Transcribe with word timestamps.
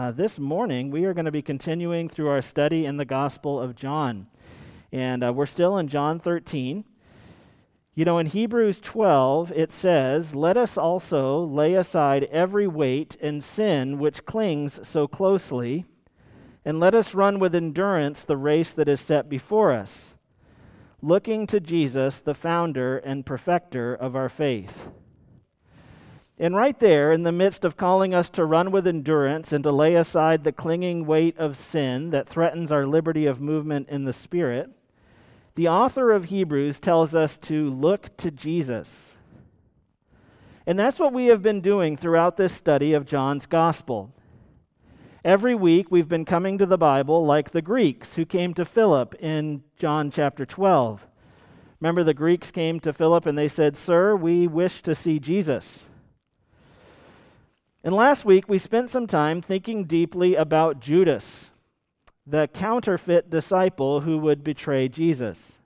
Uh, 0.00 0.10
this 0.10 0.38
morning, 0.38 0.90
we 0.90 1.04
are 1.04 1.12
going 1.12 1.26
to 1.26 1.30
be 1.30 1.42
continuing 1.42 2.08
through 2.08 2.28
our 2.28 2.40
study 2.40 2.86
in 2.86 2.96
the 2.96 3.04
Gospel 3.04 3.60
of 3.60 3.76
John. 3.76 4.28
And 4.90 5.22
uh, 5.22 5.30
we're 5.30 5.44
still 5.44 5.76
in 5.76 5.88
John 5.88 6.18
13. 6.18 6.86
You 7.94 8.04
know, 8.06 8.16
in 8.16 8.24
Hebrews 8.24 8.80
12, 8.80 9.52
it 9.54 9.70
says, 9.70 10.34
Let 10.34 10.56
us 10.56 10.78
also 10.78 11.44
lay 11.44 11.74
aside 11.74 12.24
every 12.32 12.66
weight 12.66 13.18
and 13.20 13.44
sin 13.44 13.98
which 13.98 14.24
clings 14.24 14.80
so 14.88 15.06
closely, 15.06 15.84
and 16.64 16.80
let 16.80 16.94
us 16.94 17.14
run 17.14 17.38
with 17.38 17.54
endurance 17.54 18.24
the 18.24 18.38
race 18.38 18.72
that 18.72 18.88
is 18.88 19.02
set 19.02 19.28
before 19.28 19.70
us, 19.70 20.14
looking 21.02 21.46
to 21.48 21.60
Jesus, 21.60 22.20
the 22.20 22.32
founder 22.32 22.96
and 22.96 23.26
perfecter 23.26 23.94
of 23.94 24.16
our 24.16 24.30
faith 24.30 24.88
and 26.42 26.56
right 26.56 26.78
there, 26.78 27.12
in 27.12 27.22
the 27.22 27.32
midst 27.32 27.66
of 27.66 27.76
calling 27.76 28.14
us 28.14 28.30
to 28.30 28.46
run 28.46 28.70
with 28.70 28.86
endurance 28.86 29.52
and 29.52 29.62
to 29.62 29.70
lay 29.70 29.94
aside 29.94 30.42
the 30.42 30.52
clinging 30.52 31.04
weight 31.04 31.36
of 31.36 31.58
sin 31.58 32.08
that 32.12 32.26
threatens 32.26 32.72
our 32.72 32.86
liberty 32.86 33.26
of 33.26 33.42
movement 33.42 33.90
in 33.90 34.06
the 34.06 34.12
Spirit, 34.14 34.70
the 35.54 35.68
author 35.68 36.10
of 36.10 36.24
Hebrews 36.24 36.80
tells 36.80 37.14
us 37.14 37.36
to 37.40 37.68
look 37.68 38.16
to 38.16 38.30
Jesus. 38.30 39.12
And 40.66 40.78
that's 40.78 40.98
what 40.98 41.12
we 41.12 41.26
have 41.26 41.42
been 41.42 41.60
doing 41.60 41.98
throughout 41.98 42.38
this 42.38 42.54
study 42.54 42.94
of 42.94 43.04
John's 43.04 43.44
Gospel. 43.44 44.10
Every 45.22 45.54
week, 45.54 45.90
we've 45.90 46.08
been 46.08 46.24
coming 46.24 46.56
to 46.56 46.64
the 46.64 46.78
Bible 46.78 47.26
like 47.26 47.50
the 47.50 47.60
Greeks 47.60 48.14
who 48.14 48.24
came 48.24 48.54
to 48.54 48.64
Philip 48.64 49.14
in 49.16 49.62
John 49.76 50.10
chapter 50.10 50.46
12. 50.46 51.06
Remember, 51.80 52.02
the 52.02 52.14
Greeks 52.14 52.50
came 52.50 52.80
to 52.80 52.94
Philip 52.94 53.26
and 53.26 53.36
they 53.36 53.48
said, 53.48 53.76
Sir, 53.76 54.16
we 54.16 54.46
wish 54.46 54.80
to 54.80 54.94
see 54.94 55.18
Jesus. 55.18 55.84
And 57.82 57.94
last 57.94 58.24
week, 58.24 58.48
we 58.48 58.58
spent 58.58 58.90
some 58.90 59.06
time 59.06 59.40
thinking 59.40 59.84
deeply 59.84 60.34
about 60.34 60.80
Judas, 60.80 61.50
the 62.26 62.48
counterfeit 62.48 63.30
disciple 63.30 64.02
who 64.02 64.18
would 64.18 64.44
betray 64.44 64.88
Jesus. 64.88 65.56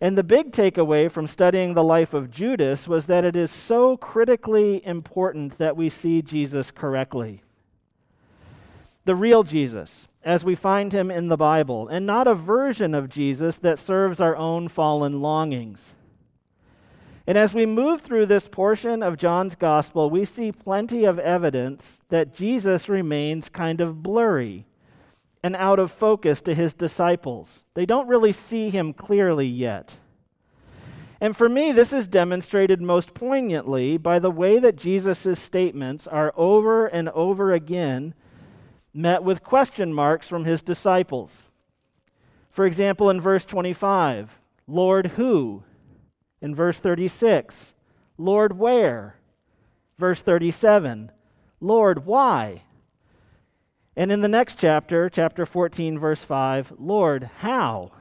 And 0.00 0.16
the 0.16 0.22
big 0.22 0.52
takeaway 0.52 1.10
from 1.10 1.26
studying 1.26 1.74
the 1.74 1.84
life 1.84 2.14
of 2.14 2.30
Judas 2.30 2.88
was 2.88 3.06
that 3.06 3.24
it 3.24 3.36
is 3.36 3.50
so 3.50 3.96
critically 3.96 4.84
important 4.86 5.58
that 5.58 5.76
we 5.76 5.90
see 5.90 6.22
Jesus 6.22 6.70
correctly. 6.70 7.42
The 9.04 9.16
real 9.16 9.42
Jesus, 9.42 10.08
as 10.22 10.44
we 10.44 10.54
find 10.54 10.92
him 10.92 11.10
in 11.10 11.28
the 11.28 11.36
Bible, 11.36 11.88
and 11.88 12.06
not 12.06 12.28
a 12.28 12.34
version 12.34 12.94
of 12.94 13.08
Jesus 13.08 13.56
that 13.56 13.78
serves 13.78 14.20
our 14.20 14.36
own 14.36 14.68
fallen 14.68 15.20
longings. 15.20 15.92
And 17.30 17.38
as 17.38 17.54
we 17.54 17.64
move 17.64 18.00
through 18.00 18.26
this 18.26 18.48
portion 18.48 19.04
of 19.04 19.16
John's 19.16 19.54
gospel, 19.54 20.10
we 20.10 20.24
see 20.24 20.50
plenty 20.50 21.04
of 21.04 21.20
evidence 21.20 22.02
that 22.08 22.34
Jesus 22.34 22.88
remains 22.88 23.48
kind 23.48 23.80
of 23.80 24.02
blurry 24.02 24.66
and 25.40 25.54
out 25.54 25.78
of 25.78 25.92
focus 25.92 26.40
to 26.40 26.56
his 26.56 26.74
disciples. 26.74 27.62
They 27.74 27.86
don't 27.86 28.08
really 28.08 28.32
see 28.32 28.68
him 28.68 28.92
clearly 28.92 29.46
yet. 29.46 29.94
And 31.20 31.36
for 31.36 31.48
me, 31.48 31.70
this 31.70 31.92
is 31.92 32.08
demonstrated 32.08 32.82
most 32.82 33.14
poignantly 33.14 33.96
by 33.96 34.18
the 34.18 34.32
way 34.32 34.58
that 34.58 34.74
Jesus' 34.74 35.38
statements 35.38 36.08
are 36.08 36.34
over 36.36 36.88
and 36.88 37.10
over 37.10 37.52
again 37.52 38.12
met 38.92 39.22
with 39.22 39.44
question 39.44 39.94
marks 39.94 40.26
from 40.26 40.46
his 40.46 40.62
disciples. 40.62 41.46
For 42.50 42.66
example, 42.66 43.08
in 43.08 43.20
verse 43.20 43.44
25, 43.44 44.36
Lord, 44.66 45.06
who? 45.12 45.62
In 46.42 46.54
verse 46.54 46.80
36, 46.80 47.74
Lord, 48.16 48.58
where? 48.58 49.16
Verse 49.98 50.22
37, 50.22 51.12
Lord, 51.60 52.06
why? 52.06 52.62
And 53.96 54.10
in 54.10 54.20
the 54.20 54.28
next 54.28 54.58
chapter, 54.58 55.10
chapter 55.10 55.44
14, 55.44 55.98
verse 55.98 56.24
5, 56.24 56.72
Lord, 56.78 57.30
how? 57.38 57.92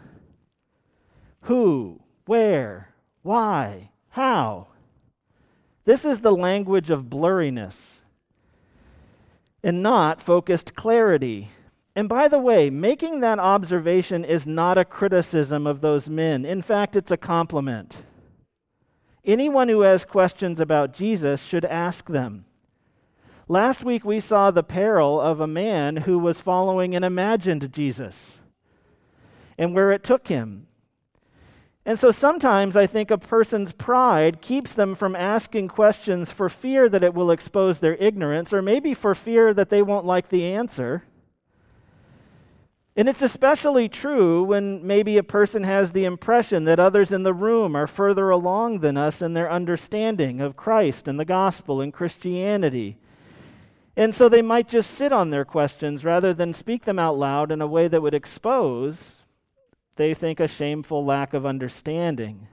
Who? 1.41 2.01
Where? 2.25 2.93
Why? 3.21 3.89
How? 4.09 4.67
This 5.85 6.05
is 6.05 6.19
the 6.19 6.31
language 6.31 6.89
of 6.89 7.05
blurriness 7.05 7.99
and 9.63 9.83
not 9.83 10.21
focused 10.21 10.75
clarity. 10.75 11.49
And 11.95 12.07
by 12.07 12.27
the 12.27 12.39
way, 12.39 12.69
making 12.69 13.19
that 13.19 13.39
observation 13.39 14.23
is 14.23 14.47
not 14.47 14.77
a 14.77 14.85
criticism 14.85 15.67
of 15.67 15.81
those 15.81 16.07
men. 16.07 16.45
In 16.45 16.61
fact, 16.61 16.95
it's 16.95 17.11
a 17.11 17.17
compliment. 17.17 18.03
Anyone 19.29 19.69
who 19.69 19.81
has 19.81 20.05
questions 20.05 20.59
about 20.59 20.91
Jesus 20.91 21.43
should 21.43 21.63
ask 21.63 22.07
them. 22.09 22.45
Last 23.47 23.83
week 23.83 24.03
we 24.03 24.19
saw 24.19 24.49
the 24.49 24.63
peril 24.63 25.21
of 25.21 25.39
a 25.39 25.45
man 25.45 25.97
who 25.97 26.17
was 26.17 26.41
following 26.41 26.95
an 26.95 27.03
imagined 27.03 27.71
Jesus 27.71 28.39
and 29.55 29.75
where 29.75 29.91
it 29.91 30.03
took 30.03 30.29
him. 30.29 30.65
And 31.85 31.99
so 31.99 32.09
sometimes 32.09 32.75
I 32.75 32.87
think 32.87 33.11
a 33.11 33.19
person's 33.19 33.71
pride 33.71 34.41
keeps 34.41 34.73
them 34.73 34.95
from 34.95 35.15
asking 35.15 35.67
questions 35.67 36.31
for 36.31 36.49
fear 36.49 36.89
that 36.89 37.03
it 37.03 37.13
will 37.13 37.29
expose 37.29 37.81
their 37.81 37.97
ignorance, 37.97 38.51
or 38.51 38.63
maybe 38.63 38.95
for 38.95 39.13
fear 39.13 39.53
that 39.53 39.69
they 39.69 39.83
won't 39.83 40.07
like 40.07 40.29
the 40.29 40.45
answer. 40.45 41.03
And 42.95 43.07
it's 43.07 43.21
especially 43.21 43.87
true 43.87 44.43
when 44.43 44.85
maybe 44.85 45.17
a 45.17 45.23
person 45.23 45.63
has 45.63 45.91
the 45.91 46.05
impression 46.05 46.65
that 46.65 46.79
others 46.79 47.11
in 47.11 47.23
the 47.23 47.33
room 47.33 47.75
are 47.75 47.87
further 47.87 48.29
along 48.29 48.79
than 48.79 48.97
us 48.97 49.21
in 49.21 49.33
their 49.33 49.49
understanding 49.49 50.41
of 50.41 50.57
Christ 50.57 51.07
and 51.07 51.19
the 51.19 51.25
gospel 51.25 51.81
and 51.81 51.93
Christianity. 51.93 52.97
And 53.95 54.13
so 54.13 54.27
they 54.27 54.41
might 54.41 54.67
just 54.67 54.91
sit 54.91 55.13
on 55.13 55.29
their 55.29 55.45
questions 55.45 56.03
rather 56.03 56.33
than 56.33 56.51
speak 56.51 56.85
them 56.85 56.99
out 56.99 57.17
loud 57.17 57.51
in 57.51 57.61
a 57.61 57.67
way 57.67 57.87
that 57.87 58.01
would 58.01 58.13
expose, 58.13 59.17
they 59.95 60.13
think, 60.13 60.39
a 60.39 60.47
shameful 60.47 61.05
lack 61.05 61.33
of 61.33 61.45
understanding. 61.45 62.47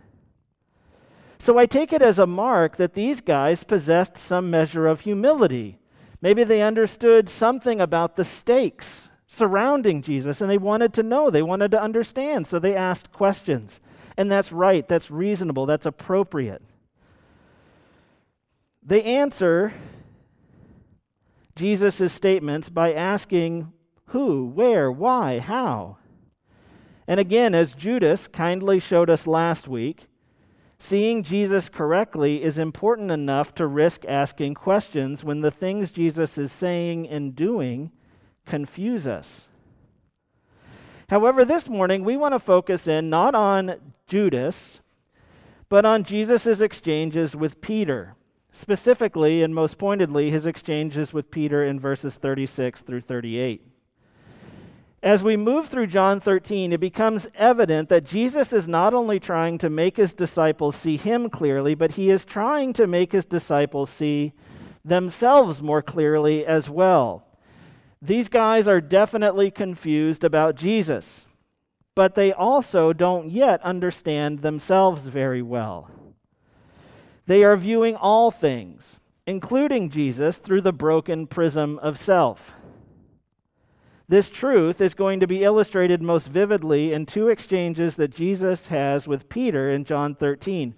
So 1.39 1.59
I 1.59 1.67
take 1.67 1.93
it 1.93 2.03
as 2.03 2.19
a 2.19 2.27
mark 2.27 2.77
that 2.77 2.95
these 2.95 3.21
guys 3.21 3.65
possessed 3.65 4.17
some 4.17 4.51
measure 4.51 4.87
of 4.87 5.01
humility. 5.01 5.79
Maybe 6.21 6.45
they 6.45 6.63
understood 6.63 7.29
something 7.29 7.81
about 7.81 8.17
the 8.17 8.25
stakes 8.25 9.09
surrounding 9.27 10.03
Jesus 10.03 10.41
and 10.41 10.51
they 10.51 10.59
wanted 10.59 10.93
to 10.95 11.03
know, 11.03 11.31
they 11.31 11.43
wanted 11.43 11.71
to 11.73 11.83
understand, 11.83 12.47
so 12.47 12.59
they 12.59 12.75
asked 12.75 13.13
questions. 13.13 13.81
And 14.17 14.31
that's 14.31 14.53
right, 14.53 14.87
that's 14.87 15.11
reasonable, 15.11 15.67
that's 15.67 15.87
appropriate. 15.87 16.63
They 18.83 19.03
answer 19.03 19.75
Jesus' 21.57 22.13
statements 22.13 22.69
by 22.69 22.93
asking 22.93 23.73
who, 24.07 24.47
where, 24.47 24.91
why, 24.93 25.41
how. 25.41 25.99
And 27.09 27.19
again, 27.19 27.55
as 27.55 27.75
Judas 27.75 28.29
kindly 28.29 28.79
showed 28.79 29.11
us 29.11 29.27
last 29.27 29.67
week, 29.67 30.07
seeing 30.79 31.23
Jesus 31.23 31.69
correctly 31.69 32.43
is 32.43 32.59
important 32.59 33.11
enough 33.11 33.55
to 33.57 33.67
risk 33.67 34.05
asking 34.07 34.55
questions 34.55 35.25
when 35.25 35.41
the 35.41 35.51
things 35.51 35.91
Jesus 35.91 36.39
is 36.39 36.53
saying 36.53 37.09
and 37.09 37.35
doing 37.35 37.91
confuse 38.47 39.07
us. 39.07 39.49
However, 41.11 41.45
this 41.45 41.69
morning 41.69 42.05
we 42.05 42.17
want 42.17 42.33
to 42.33 42.39
focus 42.39 42.89
in 42.89 43.11
not 43.11 43.35
on 43.35 43.77
Judas, 44.07 44.81
but 45.69 45.85
on 45.85 46.05
Jesus' 46.05 46.61
exchanges 46.61 47.37
with 47.37 47.61
Peter. 47.61 48.15
Specifically 48.51 49.43
and 49.43 49.55
most 49.55 49.77
pointedly, 49.77 50.31
his 50.31 50.47
exchanges 50.47 51.13
with 51.13 51.31
Peter 51.31 51.65
in 51.65 51.79
verses 51.79 52.17
36 52.17 52.81
through 52.83 53.03
38. 53.03 53.63
As 55.03 55.23
we 55.23 55.37
move 55.37 55.69
through 55.69 55.89
John 55.89 56.21
13, 56.21 56.73
it 56.73 56.81
becomes 56.81 57.29
evident 57.35 57.89
that 57.91 58.05
Jesus 58.05 58.53
is 58.53 58.67
not 58.67 58.95
only 58.95 59.21
trying 59.21 59.59
to 59.59 59.71
make 59.71 59.99
his 59.99 60.15
disciples 60.15 60.75
see 60.75 60.97
him 60.97 61.29
clearly, 61.29 61.75
but 61.75 61.93
he 61.93 62.11
is 62.11 62.25
trying 62.25 62.73
to 62.73 62.87
make 62.87 63.13
his 63.13 63.25
disciples 63.25 63.91
see 63.91 64.33
themselves 64.85 65.61
more 65.61 65.83
clearly 65.83 66.47
as 66.47 66.71
well. 66.71 67.26
These 68.07 68.29
guys 68.29 68.69
are 68.69 68.81
definitely 68.81 69.51
confused 69.51 70.23
about 70.23 70.55
Jesus, 70.55 71.27
but 71.97 72.15
they 72.15 72.33
also 72.33 72.93
don't 72.93 73.31
yet 73.31 73.61
understand 73.63 74.43
themselves 74.43 75.09
very 75.09 75.43
well. 75.43 75.91
They 77.27 77.43
are 77.43 77.57
viewing 77.57 77.97
all 77.97 78.31
things, 78.31 79.01
including 79.27 79.91
Jesus, 79.91 80.39
through 80.39 80.61
the 80.61 80.73
broken 80.73 81.27
prism 81.27 81.81
of 81.81 81.99
self. 81.99 82.55
This 84.09 84.31
truth 84.31 84.81
is 84.81 84.95
going 84.95 85.19
to 85.19 85.27
be 85.27 85.43
illustrated 85.43 86.01
most 86.01 86.29
vividly 86.29 86.93
in 86.93 87.07
two 87.07 87.29
exchanges 87.29 87.97
that 87.97 88.15
Jesus 88.15 88.69
has 88.69 89.09
with 89.09 89.29
Peter 89.29 89.69
in 89.69 89.85
John 89.85 90.15
13. 90.15 90.77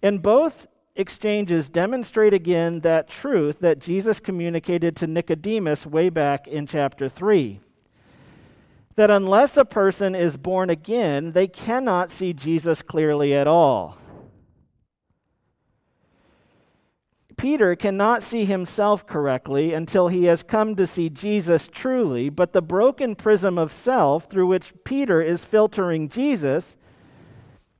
In 0.00 0.16
both 0.16 0.66
exchanges 0.96 1.68
demonstrate 1.68 2.32
again 2.32 2.80
that 2.80 3.08
truth 3.08 3.58
that 3.60 3.78
Jesus 3.78 4.20
communicated 4.20 4.94
to 4.96 5.06
Nicodemus 5.06 5.86
way 5.86 6.08
back 6.08 6.46
in 6.46 6.66
chapter 6.66 7.08
3. 7.08 7.60
That 8.96 9.10
unless 9.10 9.56
a 9.56 9.64
person 9.64 10.14
is 10.14 10.36
born 10.36 10.70
again, 10.70 11.32
they 11.32 11.48
cannot 11.48 12.10
see 12.10 12.32
Jesus 12.32 12.80
clearly 12.80 13.34
at 13.34 13.48
all. 13.48 13.98
Peter 17.36 17.74
cannot 17.74 18.22
see 18.22 18.44
himself 18.44 19.04
correctly 19.06 19.74
until 19.74 20.06
he 20.06 20.24
has 20.24 20.44
come 20.44 20.76
to 20.76 20.86
see 20.86 21.10
Jesus 21.10 21.68
truly, 21.70 22.28
but 22.28 22.52
the 22.52 22.62
broken 22.62 23.16
prism 23.16 23.58
of 23.58 23.72
self 23.72 24.30
through 24.30 24.46
which 24.46 24.72
Peter 24.84 25.20
is 25.20 25.44
filtering 25.44 26.08
Jesus 26.08 26.76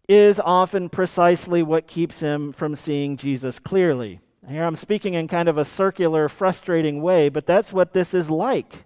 is 0.09 0.41
often 0.41 0.89
precisely 0.89 1.63
what 1.63 1.87
keeps 1.87 2.21
him 2.21 2.53
from 2.53 2.75
seeing 2.75 3.17
Jesus 3.17 3.59
clearly. 3.59 4.21
Here 4.49 4.65
I'm 4.65 4.77
speaking 4.77 5.15
in 5.15 5.29
kind 5.29 5.49
of 5.49 5.57
a 5.57 5.65
circular, 5.65 6.29
frustrating 6.29 7.01
way, 7.01 7.29
but 7.31 7.47
that's 7.47 7.73
what 7.73 7.95
this 7.95 8.13
is 8.13 8.29
like. 8.29 8.85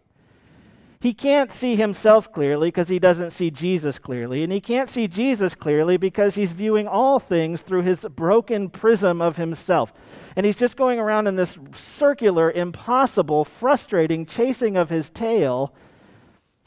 He 1.00 1.14
can't 1.14 1.52
see 1.52 1.76
himself 1.76 2.32
clearly 2.32 2.68
because 2.68 2.88
he 2.88 2.98
doesn't 2.98 3.30
see 3.30 3.52
Jesus 3.52 4.00
clearly. 4.00 4.42
And 4.42 4.52
he 4.52 4.60
can't 4.60 4.88
see 4.88 5.06
Jesus 5.06 5.54
clearly 5.54 5.96
because 5.96 6.34
he's 6.34 6.50
viewing 6.50 6.88
all 6.88 7.20
things 7.20 7.62
through 7.62 7.82
his 7.82 8.04
broken 8.16 8.68
prism 8.68 9.22
of 9.22 9.36
himself. 9.36 9.92
And 10.34 10.44
he's 10.44 10.56
just 10.56 10.76
going 10.76 10.98
around 10.98 11.28
in 11.28 11.36
this 11.36 11.56
circular, 11.72 12.50
impossible, 12.50 13.44
frustrating 13.44 14.26
chasing 14.26 14.76
of 14.76 14.90
his 14.90 15.08
tail. 15.08 15.72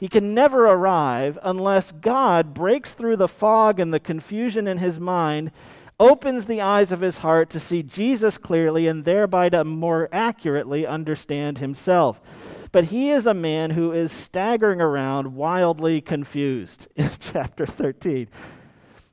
He 0.02 0.08
can 0.08 0.34
never 0.34 0.66
arrive 0.66 1.38
unless 1.44 1.92
God 1.92 2.52
breaks 2.52 2.92
through 2.92 3.18
the 3.18 3.28
fog 3.28 3.78
and 3.78 3.94
the 3.94 4.00
confusion 4.00 4.66
in 4.66 4.78
his 4.78 4.98
mind, 4.98 5.52
opens 6.00 6.46
the 6.46 6.60
eyes 6.60 6.90
of 6.90 7.02
his 7.02 7.18
heart 7.18 7.50
to 7.50 7.60
see 7.60 7.84
Jesus 7.84 8.36
clearly, 8.36 8.88
and 8.88 9.04
thereby 9.04 9.48
to 9.50 9.62
more 9.62 10.08
accurately 10.10 10.84
understand 10.84 11.58
himself. 11.58 12.20
But 12.72 12.86
he 12.86 13.10
is 13.10 13.28
a 13.28 13.32
man 13.32 13.70
who 13.70 13.92
is 13.92 14.10
staggering 14.10 14.80
around, 14.80 15.36
wildly 15.36 16.00
confused 16.00 16.88
in 16.96 17.08
chapter 17.20 17.64
13. 17.64 18.26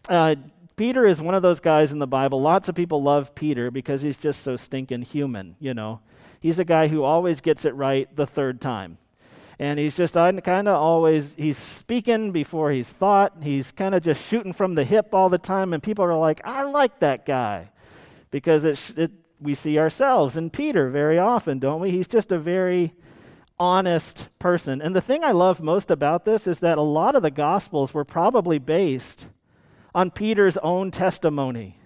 Uh, 0.10 0.38
Peter 0.76 1.06
is 1.06 1.22
one 1.22 1.36
of 1.36 1.44
those 1.44 1.60
guys 1.60 1.92
in 1.92 2.00
the 2.00 2.08
Bible. 2.08 2.42
Lots 2.42 2.68
of 2.68 2.74
people 2.74 3.04
love 3.04 3.36
Peter 3.36 3.70
because 3.70 4.02
he's 4.02 4.18
just 4.18 4.42
so 4.42 4.56
stinking 4.56 5.04
human, 5.04 5.56
you 5.60 5.76
know. 5.76 6.00
He's 6.40 6.58
a 6.58 6.66
guy 6.66 6.88
who 6.88 7.04
always 7.04 7.42
gets 7.42 7.64
it 7.64 7.76
right 7.76 8.10
the 8.16 8.26
third 8.26 8.60
time. 8.60 8.98
And 9.60 9.78
he's 9.78 9.98
just 9.98 10.16
uh, 10.16 10.32
kind 10.40 10.70
of 10.70 10.76
always, 10.76 11.36
he's 11.36 11.58
speaking 11.58 12.32
before 12.32 12.72
he's 12.72 12.90
thought. 12.90 13.34
He's 13.42 13.74
kind 13.74 13.94
of 13.94 14.02
just 14.02 14.26
shooting 14.26 14.54
from 14.54 14.76
the 14.76 14.86
hip 14.86 15.14
all 15.14 15.28
the 15.28 15.38
time. 15.38 15.74
And 15.74 15.84
people 15.84 16.06
are 16.06 16.18
like, 16.18 16.40
I 16.46 16.64
like 16.64 17.00
that 17.00 17.26
guy. 17.26 17.70
Because 18.32 18.64
it, 18.64 18.94
it, 18.98 19.12
we 19.40 19.54
see 19.54 19.78
ourselves 19.78 20.38
in 20.38 20.50
Peter 20.50 20.90
very 20.90 21.20
often, 21.20 21.60
don't 21.60 21.82
we? 21.82 21.92
He's 21.92 22.08
just 22.08 22.32
a 22.32 22.40
very 22.40 22.94
honest 23.60 24.30
person. 24.40 24.82
And 24.82 24.96
the 24.96 25.02
thing 25.02 25.26
I 25.26 25.32
love 25.32 25.62
most 25.62 25.92
about 25.92 26.24
this 26.24 26.48
is 26.48 26.60
that 26.60 26.78
a 26.78 26.82
lot 26.84 27.16
of 27.16 27.22
the 27.22 27.32
Gospels 27.32 27.94
were 27.94 28.06
probably 28.06 28.60
based 28.60 29.28
on 29.94 30.12
Peter's 30.12 30.58
own 30.60 30.92
testimony. 30.92 31.79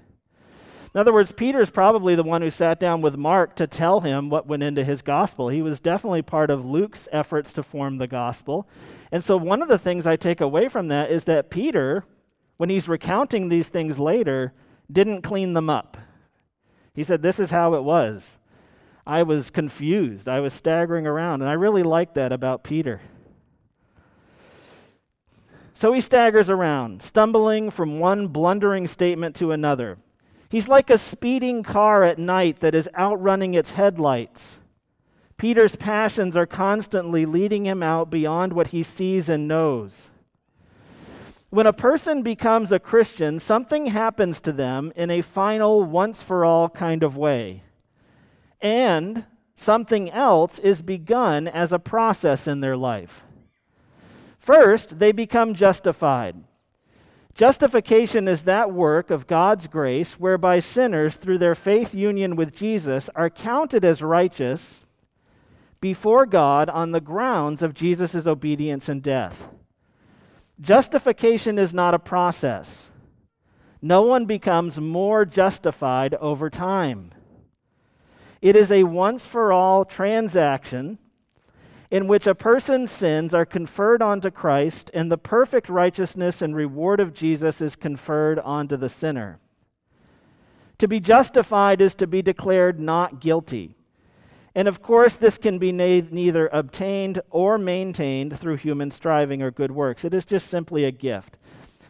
In 0.94 1.00
other 1.00 1.14
words, 1.14 1.32
Peter's 1.32 1.72
probably 1.72 2.14
the 2.14 2.24
one 2.24 2.44
who 2.44 2.52
sat 2.52 2.80
down 2.80 3.02
with 3.02 3.18
Mark 3.18 3.56
to 3.56 3.66
tell 3.66 4.02
him 4.02 4.30
what 4.30 4.46
went 4.46 4.62
into 4.62 4.84
his 4.84 5.02
gospel. 5.02 5.50
He 5.50 5.64
was 5.64 5.80
definitely 5.80 6.22
part 6.22 6.52
of 6.52 6.66
Luke's 6.66 7.08
efforts 7.12 7.52
to 7.54 7.64
form 7.64 7.98
the 7.98 8.08
gospel. 8.08 8.68
And 9.12 9.24
so, 9.24 9.36
one 9.36 9.64
of 9.64 9.70
the 9.70 9.80
things 9.80 10.06
I 10.06 10.16
take 10.16 10.40
away 10.40 10.68
from 10.68 10.90
that 10.90 11.10
is 11.10 11.24
that 11.24 11.50
Peter, 11.50 12.06
when 12.58 12.70
he's 12.70 12.88
recounting 12.88 13.50
these 13.50 13.70
things 13.70 13.98
later, 13.98 14.54
didn't 14.92 15.24
clean 15.24 15.54
them 15.54 15.70
up. 15.70 15.98
He 16.94 17.04
said, 17.04 17.24
This 17.24 17.40
is 17.40 17.50
how 17.50 17.74
it 17.74 17.84
was. 17.84 18.38
I 19.06 19.24
was 19.24 19.50
confused. 19.50 20.30
I 20.30 20.40
was 20.40 20.54
staggering 20.54 21.08
around. 21.08 21.42
And 21.42 21.50
I 21.50 21.54
really 21.54 21.84
like 21.84 22.14
that 22.14 22.32
about 22.32 22.64
Peter. 22.64 23.02
So 25.74 25.92
he 25.92 26.02
staggers 26.02 26.50
around, 26.50 27.02
stumbling 27.02 27.72
from 27.72 28.00
one 28.00 28.28
blundering 28.28 28.86
statement 28.86 29.36
to 29.38 29.52
another. 29.52 29.98
He's 30.54 30.68
like 30.68 30.92
a 30.92 31.00
speeding 31.00 31.64
car 31.64 32.04
at 32.04 32.20
night 32.20 32.60
that 32.60 32.76
is 32.76 32.88
outrunning 32.96 33.56
its 33.56 33.72
headlights. 33.72 34.58
Peter's 35.36 35.76
passions 35.76 36.38
are 36.38 36.46
constantly 36.46 37.26
leading 37.26 37.66
him 37.66 37.82
out 37.82 38.12
beyond 38.12 38.54
what 38.54 38.68
he 38.68 38.84
sees 38.84 39.30
and 39.30 39.48
knows. 39.48 40.10
When 41.50 41.66
a 41.66 41.74
person 41.74 42.22
becomes 42.22 42.72
a 42.72 42.78
Christian, 42.78 43.40
something 43.40 43.88
happens 43.88 44.40
to 44.42 44.52
them 44.52 44.94
in 44.96 45.10
a 45.10 45.24
final, 45.24 45.82
once 45.82 46.22
for 46.22 46.46
all 46.46 46.70
kind 46.70 47.02
of 47.02 47.18
way 47.18 47.64
and 48.62 49.26
something 49.56 50.12
else 50.12 50.60
is 50.60 50.84
begun 50.84 51.48
as 51.48 51.74
a 51.74 51.80
process 51.80 52.48
in 52.48 52.62
their 52.62 52.78
life. 52.78 53.24
First, 54.38 55.00
they 55.00 55.12
become 55.12 55.56
justified. 55.56 56.36
Justification 57.36 58.28
is 58.28 58.44
that 58.44 58.72
work 58.72 59.10
of 59.10 59.26
God's 59.26 59.68
grace 59.68 60.14
whereby 60.14 60.60
sinners, 60.60 61.16
through 61.16 61.40
their 61.40 61.56
faith 61.56 61.96
union 61.96 62.36
with 62.36 62.54
Jesus, 62.54 63.10
are 63.16 63.30
counted 63.30 63.84
as 63.84 64.02
righteous 64.04 64.84
before 65.82 66.26
God 66.26 66.70
on 66.70 66.92
the 66.92 67.02
grounds 67.02 67.64
of 67.64 67.74
Jesus' 67.74 68.28
obedience 68.28 68.88
and 68.88 69.02
death. 69.02 69.48
Justification 70.62 71.58
is 71.58 71.74
not 71.74 71.96
a 71.96 72.00
process. 72.00 72.88
No 73.82 74.04
one 74.04 74.26
becomes 74.26 74.80
more 74.80 75.26
justified 75.26 76.14
over 76.16 76.50
time. 76.50 77.12
It 78.42 78.56
is 78.56 78.72
a 78.72 78.84
once 78.84 79.26
for 79.26 79.52
all 79.52 79.84
transaction 79.84 81.00
in 81.94 82.08
which 82.08 82.26
a 82.26 82.34
person's 82.34 82.90
sins 82.90 83.36
are 83.36 83.46
conferred 83.46 84.02
onto 84.02 84.32
Christ 84.32 84.90
and 84.96 85.12
the 85.12 85.18
perfect 85.18 85.70
righteousness 85.70 86.42
and 86.42 86.56
reward 86.56 87.00
of 87.00 87.14
Jesus 87.14 87.62
is 87.62 87.76
conferred 87.76 88.40
onto 88.40 88.76
the 88.76 88.90
sinner. 88.90 89.38
To 90.80 90.88
be 90.88 91.00
justified 91.00 91.82
is 91.82 91.94
to 91.94 92.08
be 92.08 92.24
declared 92.24 92.80
not 92.80 93.20
guilty. 93.20 93.76
And 94.56 94.68
of 94.68 94.82
course, 94.82 95.16
this 95.16 95.38
can 95.38 95.60
be 95.60 95.72
na- 95.72 96.08
neither 96.10 96.48
obtained 96.48 97.22
or 97.30 97.60
maintained 97.60 98.40
through 98.40 98.56
human 98.56 98.90
striving 98.90 99.44
or 99.44 99.52
good 99.52 99.72
works. 99.72 100.04
It 100.04 100.16
is 100.16 100.26
just 100.26 100.48
simply 100.48 100.86
a 100.86 100.92
gift. 100.92 101.38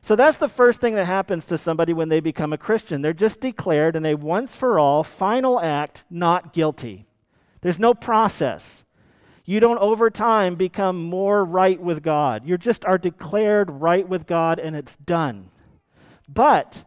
So 0.02 0.18
that's 0.18 0.36
the 0.36 0.50
first 0.50 0.82
thing 0.82 0.96
that 0.96 1.06
happens 1.06 1.46
to 1.46 1.58
somebody 1.58 1.94
when 1.94 2.10
they 2.10 2.20
become 2.20 2.52
a 2.52 2.58
Christian. 2.58 3.02
They're 3.02 3.14
just 3.14 3.40
declared 3.40 3.96
in 3.96 4.06
a 4.06 4.16
once 4.16 4.54
for 4.54 4.78
all 4.78 5.06
final 5.06 5.62
act 5.62 6.04
not 6.10 6.52
guilty. 6.52 7.06
There's 7.62 7.80
no 7.80 7.94
process. 7.94 8.83
You 9.46 9.60
don't 9.60 9.80
over 9.80 10.10
time 10.10 10.56
become 10.56 11.04
more 11.04 11.44
right 11.44 11.82
with 11.82 12.02
God. 12.02 12.46
You 12.46 12.58
just 12.58 12.86
are 12.86 12.98
declared 12.98 13.70
right 13.70 14.08
with 14.08 14.26
God 14.26 14.60
and 14.60 14.76
it's 14.76 14.96
done. 14.96 15.50
But 16.28 16.86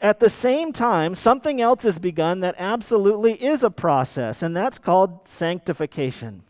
at 0.00 0.20
the 0.20 0.30
same 0.30 0.72
time, 0.72 1.14
something 1.14 1.60
else 1.60 1.82
has 1.82 1.98
begun 1.98 2.40
that 2.40 2.54
absolutely 2.56 3.34
is 3.42 3.64
a 3.64 3.70
process, 3.70 4.42
and 4.42 4.56
that's 4.56 4.78
called 4.78 5.26
sanctification. 5.26 6.44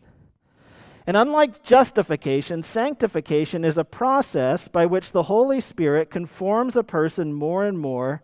And 1.07 1.17
unlike 1.17 1.63
justification, 1.63 2.61
sanctification 2.61 3.65
is 3.65 3.79
a 3.79 3.83
process 3.83 4.67
by 4.67 4.85
which 4.85 5.11
the 5.11 5.23
Holy 5.23 5.59
Spirit 5.59 6.11
conforms 6.11 6.75
a 6.75 6.83
person 6.83 7.33
more 7.33 7.65
and 7.65 7.79
more 7.79 8.21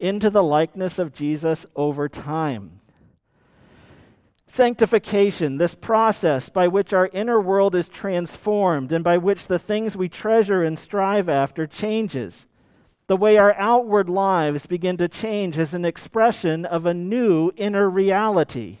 into 0.00 0.30
the 0.30 0.42
likeness 0.42 0.98
of 0.98 1.12
Jesus 1.12 1.66
over 1.76 2.08
time. 2.08 2.80
Sanctification, 4.46 5.56
this 5.56 5.74
process 5.74 6.48
by 6.48 6.68
which 6.68 6.92
our 6.92 7.08
inner 7.12 7.40
world 7.40 7.74
is 7.74 7.88
transformed 7.88 8.92
and 8.92 9.02
by 9.02 9.16
which 9.16 9.46
the 9.46 9.58
things 9.58 9.96
we 9.96 10.08
treasure 10.08 10.62
and 10.62 10.78
strive 10.78 11.28
after 11.28 11.66
changes. 11.66 12.46
The 13.06 13.16
way 13.16 13.36
our 13.36 13.54
outward 13.54 14.08
lives 14.08 14.66
begin 14.66 14.96
to 14.98 15.08
change 15.08 15.58
is 15.58 15.74
an 15.74 15.84
expression 15.84 16.64
of 16.64 16.86
a 16.86 16.94
new 16.94 17.52
inner 17.56 17.88
reality. 17.88 18.78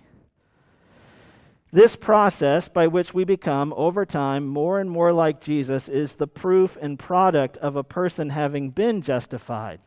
This 1.72 1.96
process 1.96 2.68
by 2.68 2.86
which 2.86 3.12
we 3.12 3.24
become, 3.24 3.74
over 3.76 4.06
time, 4.06 4.46
more 4.46 4.78
and 4.78 4.88
more 4.88 5.12
like 5.12 5.40
Jesus 5.40 5.88
is 5.88 6.14
the 6.14 6.28
proof 6.28 6.78
and 6.80 6.98
product 6.98 7.56
of 7.56 7.74
a 7.74 7.82
person 7.82 8.30
having 8.30 8.70
been 8.70 9.02
justified. 9.02 9.80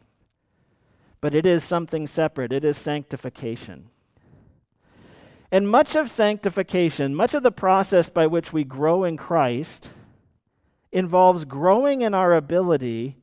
But 1.22 1.34
it 1.34 1.46
is 1.46 1.64
something 1.64 2.06
separate, 2.06 2.52
it 2.52 2.66
is 2.66 2.78
sanctification. 2.78 3.90
And 5.52 5.70
much 5.70 5.96
of 5.96 6.10
sanctification, 6.10 7.16
much 7.16 7.34
of 7.34 7.44
the 7.44 7.52
process 7.52 8.10
by 8.10 8.28
which 8.28 8.52
we 8.52 8.64
grow 8.64 9.04
in 9.04 9.16
Christ, 9.16 9.90
involves 10.92 11.46
growing 11.46 12.02
in 12.02 12.14
our 12.14 12.34
ability 12.34 13.16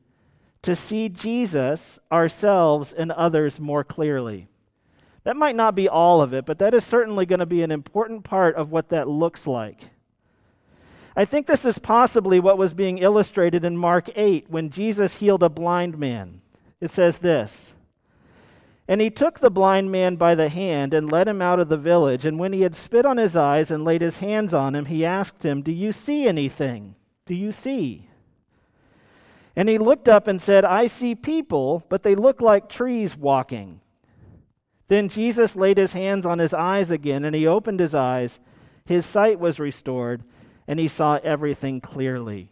to 0.63 0.75
see 0.75 1.09
Jesus, 1.09 1.99
ourselves, 2.11 2.91
and 2.91 3.11
others 3.11 3.59
more 3.59 3.83
clearly. 3.83 4.47
That 5.23 5.37
might 5.37 5.55
not 5.55 5.75
be 5.75 5.87
all 5.87 6.21
of 6.21 6.33
it, 6.33 6.45
but 6.45 6.57
that 6.57 6.73
is 6.73 6.83
certainly 6.83 7.27
going 7.27 7.39
to 7.39 7.45
be 7.45 7.61
an 7.61 7.71
important 7.71 8.23
part 8.23 8.55
of 8.55 8.71
what 8.71 8.89
that 8.89 9.07
looks 9.07 9.45
like. 9.45 9.89
I 11.15 11.25
think 11.25 11.45
this 11.45 11.65
is 11.65 11.77
possibly 11.77 12.39
what 12.39 12.57
was 12.57 12.73
being 12.73 12.97
illustrated 12.97 13.63
in 13.63 13.77
Mark 13.77 14.09
8 14.15 14.49
when 14.49 14.71
Jesus 14.71 15.19
healed 15.19 15.43
a 15.43 15.49
blind 15.49 15.99
man. 15.99 16.41
It 16.81 16.89
says 16.89 17.19
this 17.19 17.74
And 18.87 19.01
he 19.01 19.09
took 19.09 19.39
the 19.39 19.49
blind 19.49 19.91
man 19.91 20.15
by 20.15 20.35
the 20.35 20.49
hand 20.49 20.93
and 20.93 21.11
led 21.11 21.27
him 21.27 21.41
out 21.41 21.59
of 21.59 21.69
the 21.69 21.77
village. 21.77 22.25
And 22.25 22.37
when 22.37 22.53
he 22.53 22.61
had 22.61 22.75
spit 22.75 23.05
on 23.05 23.17
his 23.17 23.35
eyes 23.35 23.71
and 23.71 23.83
laid 23.83 24.01
his 24.01 24.17
hands 24.17 24.53
on 24.53 24.75
him, 24.75 24.85
he 24.85 25.03
asked 25.03 25.43
him, 25.43 25.61
Do 25.61 25.71
you 25.71 25.91
see 25.91 26.27
anything? 26.27 26.95
Do 27.25 27.33
you 27.33 27.51
see? 27.51 28.09
And 29.55 29.69
he 29.69 29.77
looked 29.77 30.07
up 30.07 30.27
and 30.27 30.39
said, 30.39 30.65
I 30.65 30.85
see 30.87 31.15
people, 31.15 31.83
but 31.89 32.03
they 32.03 32.13
look 32.13 32.41
like 32.41 32.69
trees 32.69 33.17
walking. 33.17 33.79
Then 34.87 35.09
Jesus 35.09 35.55
laid 35.55 35.77
his 35.77 35.93
hands 35.93 36.25
on 36.25 36.37
his 36.37 36.53
eyes 36.53 36.91
again, 36.91 37.25
and 37.25 37.35
he 37.35 37.47
opened 37.47 37.79
his 37.79 37.95
eyes. 37.95 38.39
His 38.85 39.05
sight 39.05 39.39
was 39.39 39.59
restored, 39.59 40.23
and 40.67 40.79
he 40.79 40.87
saw 40.87 41.19
everything 41.23 41.81
clearly. 41.81 42.49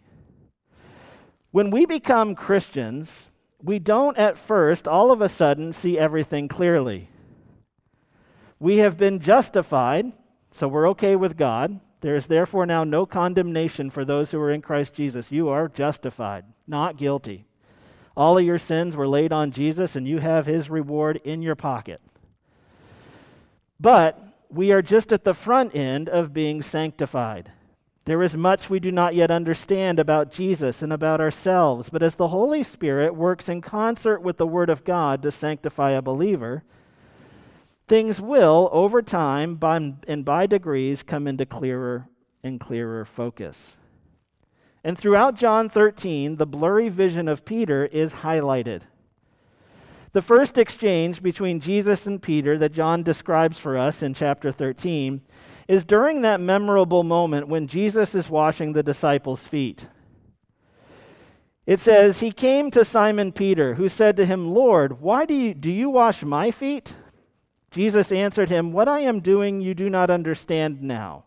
When 1.52 1.70
we 1.70 1.86
become 1.86 2.34
Christians, 2.34 3.30
we 3.64 3.80
don't 3.80 4.18
at 4.18 4.38
first 4.38 4.88
all 4.88 5.12
of 5.12 5.22
a 5.22 5.30
sudden 5.30 5.72
see 5.72 5.98
everything 5.98 6.48
clearly. 6.48 7.10
We 8.60 8.78
have 8.78 8.98
been 8.98 9.20
justified, 9.20 10.12
so 10.52 10.68
we're 10.68 10.90
okay 10.90 11.16
with 11.16 11.38
God. 11.38 11.80
There 12.02 12.16
is 12.16 12.28
therefore 12.28 12.66
now 12.66 12.84
no 12.84 13.06
condemnation 13.06 13.90
for 13.90 14.04
those 14.04 14.32
who 14.32 14.40
are 14.40 14.52
in 14.52 14.62
Christ 14.62 14.94
Jesus. 14.94 15.32
You 15.32 15.48
are 15.48 15.70
justified, 15.70 16.44
not 16.68 16.98
guilty. 16.98 17.46
All 18.16 18.38
of 18.38 18.44
your 18.44 18.60
sins 18.60 18.96
were 18.96 19.08
laid 19.08 19.32
on 19.32 19.52
Jesus, 19.52 19.96
and 19.96 20.08
you 20.08 20.20
have 20.20 20.46
his 20.46 20.70
reward 20.70 21.22
in 21.24 21.42
your 21.42 21.56
pocket. 21.56 22.02
But 23.80 24.22
we 24.50 24.72
are 24.72 24.82
just 24.82 25.12
at 25.12 25.24
the 25.24 25.34
front 25.34 25.76
end 25.76 26.10
of 26.10 26.34
being 26.34 26.62
sanctified. 26.62 27.52
There 28.06 28.22
is 28.22 28.36
much 28.36 28.70
we 28.70 28.82
do 28.82 28.92
not 28.92 29.16
yet 29.16 29.32
understand 29.32 29.98
about 29.98 30.32
Jesus 30.32 30.82
and 30.82 30.92
about 30.92 31.22
ourselves, 31.22 31.90
but 31.90 32.04
as 32.04 32.16
the 32.16 32.28
Holy 32.28 32.62
Spirit 32.62 33.16
works 33.16 33.48
in 33.48 33.62
concert 33.62 34.22
with 34.22 34.38
the 34.38 34.48
Word 34.48 34.70
of 34.70 34.84
God 34.84 35.24
to 35.24 35.32
sanctify 35.32 35.92
a 35.92 36.02
believer, 36.02 36.64
things 37.88 38.20
will, 38.20 38.70
over 38.74 39.02
time 39.02 39.56
by, 39.56 39.94
and 40.06 40.26
by 40.26 40.46
degrees, 40.46 41.02
come 41.02 41.28
into 41.28 41.46
clearer 41.46 42.10
and 42.44 42.60
clearer 42.60 43.06
focus. 43.06 43.78
And 44.84 44.98
throughout 44.98 45.36
John 45.36 45.70
13, 45.70 46.36
the 46.36 46.46
blurry 46.46 46.90
vision 46.90 47.30
of 47.30 47.46
Peter 47.46 47.86
is 47.86 48.16
highlighted. 48.16 48.82
The 50.12 50.22
first 50.22 50.58
exchange 50.58 51.24
between 51.24 51.62
Jesus 51.62 52.06
and 52.06 52.22
Peter 52.22 52.58
that 52.58 52.74
John 52.74 53.02
describes 53.02 53.58
for 53.58 53.78
us 53.78 54.04
in 54.04 54.14
chapter 54.14 54.52
13 54.52 55.22
is 55.68 55.86
during 55.86 56.22
that 56.22 56.42
memorable 56.42 57.04
moment 57.04 57.48
when 57.48 57.68
Jesus 57.68 58.16
is 58.16 58.30
washing 58.30 58.74
the 58.74 58.84
disciples' 58.84 59.48
feet. 59.48 59.88
It 61.66 61.80
says, 61.80 62.20
He 62.20 62.32
came 62.32 62.72
to 62.72 62.84
Simon 62.84 63.32
Peter, 63.32 63.76
who 63.76 63.88
said 63.88 64.18
to 64.18 64.26
him, 64.26 64.54
Lord, 64.54 65.00
why 65.02 65.26
do 65.26 65.34
you, 65.34 65.54
do 65.54 65.72
you 65.72 65.90
wash 65.90 66.24
my 66.24 66.52
feet? 66.52 66.94
Jesus 67.72 68.12
answered 68.12 68.50
him, 68.50 68.72
What 68.72 68.88
I 68.88 69.00
am 69.00 69.22
doing 69.22 69.62
you 69.62 69.74
do 69.74 69.90
not 69.90 70.10
understand 70.10 70.82
now, 70.82 71.26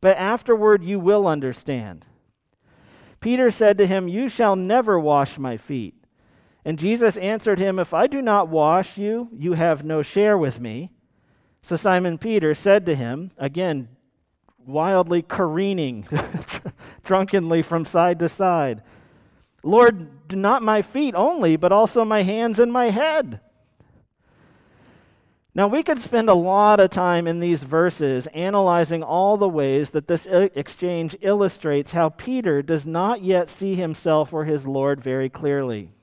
but 0.00 0.16
afterward 0.16 0.82
you 0.82 0.98
will 0.98 1.26
understand. 1.26 2.06
Peter 3.20 3.50
said 3.50 3.78
to 3.78 3.86
him, 3.86 4.08
You 4.08 4.28
shall 4.28 4.56
never 4.56 4.98
wash 4.98 5.38
my 5.38 5.56
feet. 5.56 5.94
And 6.64 6.78
Jesus 6.78 7.18
answered 7.18 7.58
him, 7.58 7.78
If 7.78 7.92
I 7.92 8.06
do 8.06 8.22
not 8.22 8.48
wash 8.48 8.96
you, 8.96 9.28
you 9.32 9.52
have 9.52 9.84
no 9.84 10.02
share 10.02 10.38
with 10.38 10.58
me. 10.58 10.90
So 11.64 11.76
Simon 11.76 12.18
Peter 12.18 12.54
said 12.54 12.84
to 12.84 12.94
him, 12.94 13.30
again, 13.38 13.88
wildly 14.66 15.22
careening 15.22 16.06
drunkenly 17.04 17.62
from 17.62 17.86
side 17.86 18.18
to 18.18 18.28
side, 18.28 18.82
Lord, 19.62 20.28
do 20.28 20.36
not 20.36 20.62
my 20.62 20.82
feet 20.82 21.14
only, 21.14 21.56
but 21.56 21.72
also 21.72 22.04
my 22.04 22.20
hands 22.20 22.58
and 22.58 22.70
my 22.70 22.90
head. 22.90 23.40
Now, 25.54 25.66
we 25.66 25.82
could 25.82 26.00
spend 26.00 26.28
a 26.28 26.34
lot 26.34 26.80
of 26.80 26.90
time 26.90 27.26
in 27.26 27.40
these 27.40 27.62
verses 27.62 28.26
analyzing 28.34 29.02
all 29.02 29.38
the 29.38 29.48
ways 29.48 29.88
that 29.90 30.06
this 30.06 30.26
exchange 30.26 31.16
illustrates 31.22 31.92
how 31.92 32.10
Peter 32.10 32.60
does 32.60 32.84
not 32.84 33.22
yet 33.22 33.48
see 33.48 33.74
himself 33.74 34.34
or 34.34 34.44
his 34.44 34.66
Lord 34.66 35.00
very 35.00 35.30
clearly. 35.30 35.93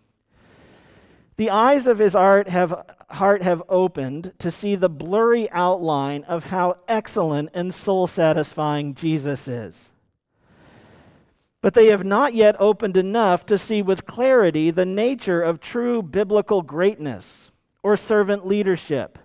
The 1.37 1.49
eyes 1.49 1.87
of 1.87 1.99
his 1.99 2.13
have, 2.13 2.85
heart 3.09 3.41
have 3.41 3.63
opened 3.69 4.33
to 4.39 4.51
see 4.51 4.75
the 4.75 4.89
blurry 4.89 5.49
outline 5.51 6.23
of 6.25 6.45
how 6.45 6.77
excellent 6.87 7.49
and 7.53 7.73
soul 7.73 8.07
satisfying 8.07 8.93
Jesus 8.93 9.47
is. 9.47 9.89
But 11.61 11.73
they 11.73 11.87
have 11.87 12.03
not 12.03 12.33
yet 12.33 12.55
opened 12.59 12.97
enough 12.97 13.45
to 13.45 13.57
see 13.57 13.81
with 13.81 14.05
clarity 14.05 14.71
the 14.71 14.85
nature 14.85 15.41
of 15.41 15.59
true 15.59 16.01
biblical 16.01 16.61
greatness 16.61 17.51
or 17.83 17.95
servant 17.95 18.45
leadership. 18.45 19.19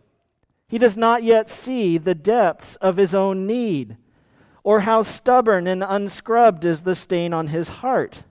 He 0.69 0.79
does 0.79 0.97
not 0.97 1.23
yet 1.23 1.49
see 1.49 1.97
the 1.97 2.15
depths 2.15 2.77
of 2.77 2.97
his 2.97 3.15
own 3.15 3.47
need 3.47 3.97
or 4.63 4.81
how 4.81 5.03
stubborn 5.03 5.67
and 5.67 5.85
unscrubbed 5.87 6.65
is 6.65 6.83
the 6.83 6.95
stain 6.95 7.33
on 7.33 7.49
his 7.49 7.69
heart 7.69 8.25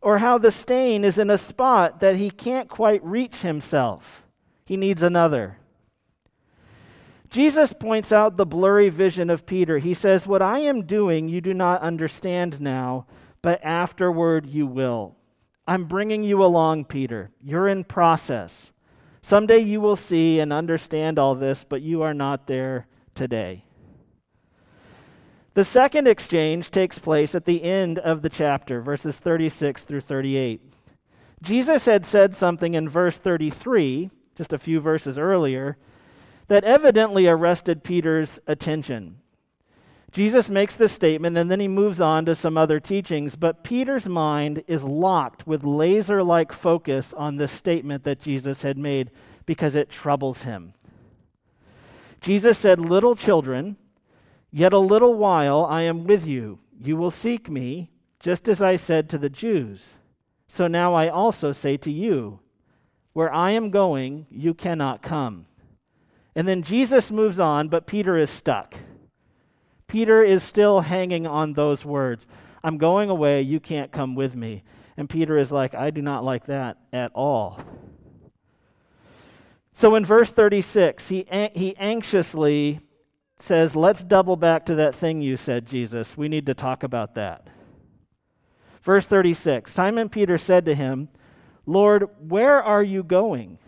or 0.00 0.18
how 0.18 0.38
the 0.38 0.50
stain 0.50 1.04
is 1.04 1.18
in 1.18 1.30
a 1.30 1.38
spot 1.38 2.00
that 2.00 2.16
he 2.16 2.30
can't 2.30 2.68
quite 2.68 3.04
reach 3.04 3.42
himself. 3.42 4.24
He 4.64 4.76
needs 4.76 5.02
another. 5.02 5.58
Jesus 7.28 7.72
points 7.72 8.10
out 8.10 8.36
the 8.36 8.46
blurry 8.46 8.88
vision 8.88 9.30
of 9.30 9.46
Peter. 9.46 9.78
He 9.78 9.94
says, 9.94 10.26
What 10.26 10.42
I 10.42 10.60
am 10.60 10.82
doing 10.82 11.28
you 11.28 11.40
do 11.40 11.54
not 11.54 11.80
understand 11.80 12.60
now, 12.60 13.06
but 13.42 13.62
afterward 13.62 14.46
you 14.46 14.66
will. 14.66 15.16
I'm 15.66 15.84
bringing 15.84 16.24
you 16.24 16.44
along, 16.44 16.86
Peter. 16.86 17.30
You're 17.40 17.68
in 17.68 17.84
process. 17.84 18.72
Someday 19.22 19.58
you 19.58 19.80
will 19.80 19.96
see 19.96 20.40
and 20.40 20.52
understand 20.52 21.18
all 21.18 21.34
this, 21.34 21.62
but 21.62 21.82
you 21.82 22.02
are 22.02 22.14
not 22.14 22.46
there 22.46 22.86
today. 23.14 23.64
The 25.54 25.64
second 25.64 26.06
exchange 26.06 26.70
takes 26.70 26.98
place 26.98 27.34
at 27.34 27.44
the 27.44 27.64
end 27.64 27.98
of 27.98 28.22
the 28.22 28.28
chapter, 28.28 28.80
verses 28.80 29.18
36 29.18 29.82
through 29.82 30.02
38. 30.02 30.60
Jesus 31.42 31.86
had 31.86 32.06
said 32.06 32.34
something 32.36 32.74
in 32.74 32.88
verse 32.88 33.18
33, 33.18 34.10
just 34.36 34.52
a 34.52 34.58
few 34.58 34.78
verses 34.78 35.18
earlier, 35.18 35.76
that 36.46 36.64
evidently 36.64 37.26
arrested 37.26 37.82
Peter's 37.82 38.38
attention. 38.46 39.16
Jesus 40.12 40.50
makes 40.50 40.74
this 40.74 40.92
statement 40.92 41.36
and 41.36 41.50
then 41.50 41.60
he 41.60 41.68
moves 41.68 42.00
on 42.00 42.24
to 42.26 42.34
some 42.34 42.56
other 42.56 42.78
teachings, 42.80 43.36
but 43.36 43.64
Peter's 43.64 44.08
mind 44.08 44.62
is 44.66 44.84
locked 44.84 45.46
with 45.46 45.64
laser 45.64 46.22
like 46.22 46.52
focus 46.52 47.12
on 47.14 47.36
this 47.36 47.52
statement 47.52 48.04
that 48.04 48.20
Jesus 48.20 48.62
had 48.62 48.76
made 48.76 49.10
because 49.46 49.74
it 49.74 49.88
troubles 49.88 50.42
him. 50.42 50.74
Jesus 52.20 52.58
said, 52.58 52.80
Little 52.80 53.14
children, 53.16 53.76
Yet 54.52 54.72
a 54.72 54.78
little 54.78 55.14
while 55.14 55.64
I 55.64 55.82
am 55.82 56.04
with 56.04 56.26
you. 56.26 56.58
You 56.78 56.96
will 56.96 57.10
seek 57.10 57.48
me, 57.48 57.90
just 58.18 58.48
as 58.48 58.60
I 58.60 58.76
said 58.76 59.08
to 59.10 59.18
the 59.18 59.28
Jews. 59.28 59.94
So 60.48 60.66
now 60.66 60.94
I 60.94 61.08
also 61.08 61.52
say 61.52 61.76
to 61.78 61.90
you, 61.90 62.40
Where 63.12 63.32
I 63.32 63.52
am 63.52 63.70
going, 63.70 64.26
you 64.30 64.54
cannot 64.54 65.02
come. 65.02 65.46
And 66.34 66.48
then 66.48 66.62
Jesus 66.62 67.10
moves 67.10 67.38
on, 67.38 67.68
but 67.68 67.86
Peter 67.86 68.16
is 68.16 68.30
stuck. 68.30 68.74
Peter 69.86 70.22
is 70.22 70.42
still 70.42 70.82
hanging 70.82 71.26
on 71.26 71.52
those 71.52 71.84
words 71.84 72.26
I'm 72.62 72.78
going 72.78 73.08
away, 73.08 73.42
you 73.42 73.58
can't 73.58 73.90
come 73.90 74.14
with 74.14 74.36
me. 74.36 74.62
And 74.96 75.08
Peter 75.08 75.38
is 75.38 75.50
like, 75.50 75.74
I 75.74 75.90
do 75.90 76.02
not 76.02 76.24
like 76.24 76.46
that 76.46 76.76
at 76.92 77.10
all. 77.14 77.60
So 79.72 79.94
in 79.94 80.04
verse 80.04 80.30
36, 80.30 81.08
he, 81.08 81.26
he 81.54 81.74
anxiously 81.78 82.80
says, 83.42 83.76
Let's 83.76 84.02
double 84.04 84.36
back 84.36 84.66
to 84.66 84.74
that 84.76 84.94
thing 84.94 85.22
you 85.22 85.36
said, 85.36 85.66
Jesus. 85.66 86.16
We 86.16 86.28
need 86.28 86.46
to 86.46 86.54
talk 86.54 86.82
about 86.82 87.14
that. 87.14 87.48
Verse 88.82 89.06
36 89.06 89.72
Simon 89.72 90.08
Peter 90.08 90.38
said 90.38 90.64
to 90.64 90.74
him, 90.74 91.08
Lord, 91.66 92.08
where 92.18 92.62
are 92.62 92.82
you 92.82 93.02
going? 93.02 93.58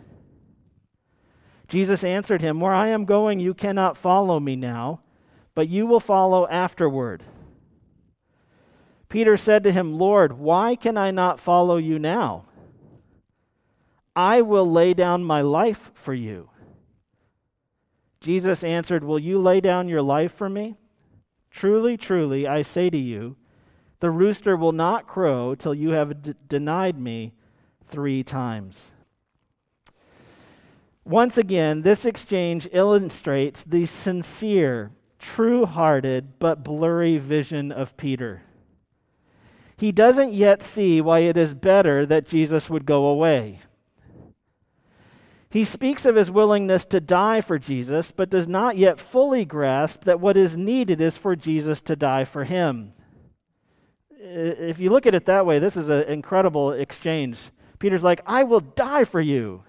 Jesus 1.69 2.05
answered 2.05 2.41
him, 2.41 2.61
Where 2.61 2.73
I 2.73 2.89
am 2.89 3.05
going, 3.05 3.41
you 3.41 3.55
cannot 3.55 3.97
follow 3.97 4.41
me 4.41 4.57
now, 4.57 5.01
but 5.55 5.69
you 5.69 5.87
will 5.87 6.01
follow 6.01 6.49
afterward. 6.49 7.23
Peter 9.09 9.37
said 9.37 9.63
to 9.65 9.73
him, 9.73 9.99
Lord, 9.99 10.33
why 10.33 10.75
can 10.75 10.97
I 10.97 11.11
not 11.11 11.39
follow 11.39 11.77
you 11.77 11.99
now? 11.99 12.47
I 14.17 14.43
will 14.43 14.71
lay 14.71 14.95
down 14.95 15.23
my 15.23 15.43
life 15.43 15.91
for 15.95 16.15
you. 16.15 16.49
Jesus 18.23 18.63
answered, 18.63 19.03
Will 19.03 19.19
you 19.19 19.41
lay 19.41 19.61
down 19.61 19.89
your 19.89 20.01
life 20.01 20.33
for 20.33 20.49
me? 20.49 20.77
Truly, 21.51 21.97
truly, 21.97 22.47
I 22.47 22.63
say 22.63 22.89
to 22.89 22.97
you, 22.97 23.37
the 23.99 24.11
rooster 24.11 24.57
will 24.57 24.73
not 24.73 25.09
crow 25.09 25.55
till 25.55 25.75
you 25.75 25.91
have 25.91 26.23
d- 26.23 26.35
denied 26.49 26.99
me 26.99 27.33
three 27.85 28.23
times. 28.23 28.91
Once 31.05 31.37
again, 31.37 31.83
this 31.83 32.05
exchange 32.05 32.69
illustrates 32.73 33.65
the 33.65 33.87
sincere, 33.87 34.93
true 35.19 35.67
hearted, 35.67 36.39
but 36.39 36.63
blurry 36.63 37.19
vision 37.19 37.73
of 37.73 37.97
Peter. 37.97 38.43
He 39.77 39.91
doesn't 39.91 40.33
yet 40.33 40.63
see 40.63 41.01
why 41.01 41.21
it 41.21 41.37
is 41.37 41.55
better 41.55 42.07
that 42.07 42.29
Jesus 42.29 42.71
would 42.71 42.87
go 42.87 43.07
away. 43.07 43.59
He 45.53 45.67
speaks 45.67 46.07
of 46.07 46.17
his 46.17 46.31
willingness 46.31 46.87
to 46.87 46.99
die 46.99 47.43
for 47.43 47.59
Jesus, 47.59 48.11
but 48.11 48.31
does 48.31 48.49
not 48.49 48.79
yet 48.79 48.99
fully 48.99 49.45
grasp 49.45 50.05
that 50.05 50.19
what 50.19 50.35
is 50.35 50.57
needed 50.57 50.99
is 50.99 51.19
for 51.19 51.37
Jesus 51.37 51.83
to 51.83 51.95
die 51.95 52.25
for 52.25 52.45
him. 52.45 52.95
If 54.19 54.81
you 54.81 54.89
look 54.89 55.05
at 55.05 55.15
it 55.15 55.27
that 55.27 55.45
way, 55.45 55.59
this 55.59 55.77
is 55.77 55.91
an 55.91 56.05
incredible 56.05 56.73
exchange. 56.73 57.39
Peter's 57.79 58.03
like, 58.03 58.23
I 58.25 58.45
will 58.45 58.61
die 58.61 59.05
for 59.05 59.21
you. 59.21 59.65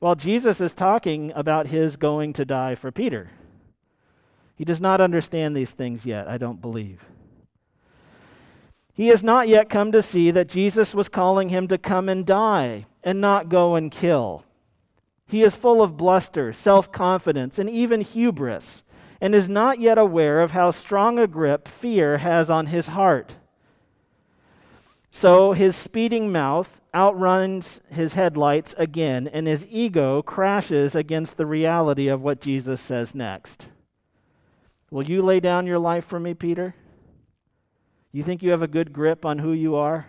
While 0.00 0.16
Jesus 0.16 0.60
is 0.60 0.74
talking 0.74 1.30
about 1.36 1.68
his 1.68 1.96
going 1.96 2.32
to 2.32 2.44
die 2.44 2.74
for 2.74 2.90
Peter. 2.90 3.30
He 4.56 4.64
does 4.64 4.80
not 4.80 5.00
understand 5.00 5.56
these 5.56 5.70
things 5.70 6.06
yet, 6.06 6.26
I 6.26 6.38
don't 6.38 6.60
believe. 6.60 7.04
He 8.92 9.08
has 9.08 9.22
not 9.22 9.46
yet 9.46 9.70
come 9.70 9.92
to 9.92 10.02
see 10.02 10.32
that 10.32 10.48
Jesus 10.48 10.92
was 10.92 11.08
calling 11.08 11.50
him 11.50 11.68
to 11.68 11.78
come 11.78 12.08
and 12.08 12.26
die 12.26 12.86
and 13.04 13.20
not 13.20 13.48
go 13.48 13.76
and 13.76 13.92
kill. 13.92 14.42
He 15.28 15.42
is 15.42 15.54
full 15.54 15.82
of 15.82 15.96
bluster, 15.98 16.54
self 16.54 16.90
confidence, 16.90 17.58
and 17.58 17.68
even 17.68 18.00
hubris, 18.00 18.82
and 19.20 19.34
is 19.34 19.48
not 19.48 19.78
yet 19.78 19.98
aware 19.98 20.40
of 20.40 20.52
how 20.52 20.70
strong 20.70 21.18
a 21.18 21.26
grip 21.26 21.68
fear 21.68 22.18
has 22.18 22.48
on 22.48 22.66
his 22.66 22.88
heart. 22.88 23.36
So 25.10 25.52
his 25.52 25.76
speeding 25.76 26.32
mouth 26.32 26.80
outruns 26.94 27.80
his 27.90 28.14
headlights 28.14 28.74
again, 28.78 29.28
and 29.28 29.46
his 29.46 29.66
ego 29.68 30.22
crashes 30.22 30.94
against 30.94 31.36
the 31.36 31.46
reality 31.46 32.08
of 32.08 32.22
what 32.22 32.40
Jesus 32.40 32.80
says 32.80 33.14
next. 33.14 33.68
Will 34.90 35.04
you 35.04 35.20
lay 35.20 35.40
down 35.40 35.66
your 35.66 35.78
life 35.78 36.06
for 36.06 36.18
me, 36.18 36.32
Peter? 36.32 36.74
You 38.12 38.22
think 38.22 38.42
you 38.42 38.50
have 38.50 38.62
a 38.62 38.68
good 38.68 38.94
grip 38.94 39.26
on 39.26 39.40
who 39.40 39.52
you 39.52 39.74
are? 39.74 40.06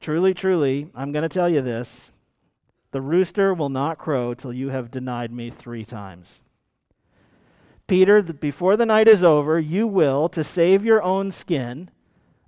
Truly, 0.00 0.34
truly, 0.34 0.90
I'm 0.94 1.12
going 1.12 1.22
to 1.22 1.28
tell 1.28 1.48
you 1.48 1.60
this 1.60 2.11
the 2.92 3.00
rooster 3.00 3.52
will 3.52 3.70
not 3.70 3.98
crow 3.98 4.34
till 4.34 4.52
you 4.52 4.68
have 4.68 4.90
denied 4.90 5.32
me 5.32 5.50
three 5.50 5.84
times. 5.84 6.40
Peter, 7.86 8.22
before 8.22 8.76
the 8.76 8.86
night 8.86 9.08
is 9.08 9.24
over, 9.24 9.58
you 9.58 9.86
will, 9.86 10.28
to 10.28 10.44
save 10.44 10.84
your 10.84 11.02
own 11.02 11.30
skin, 11.30 11.90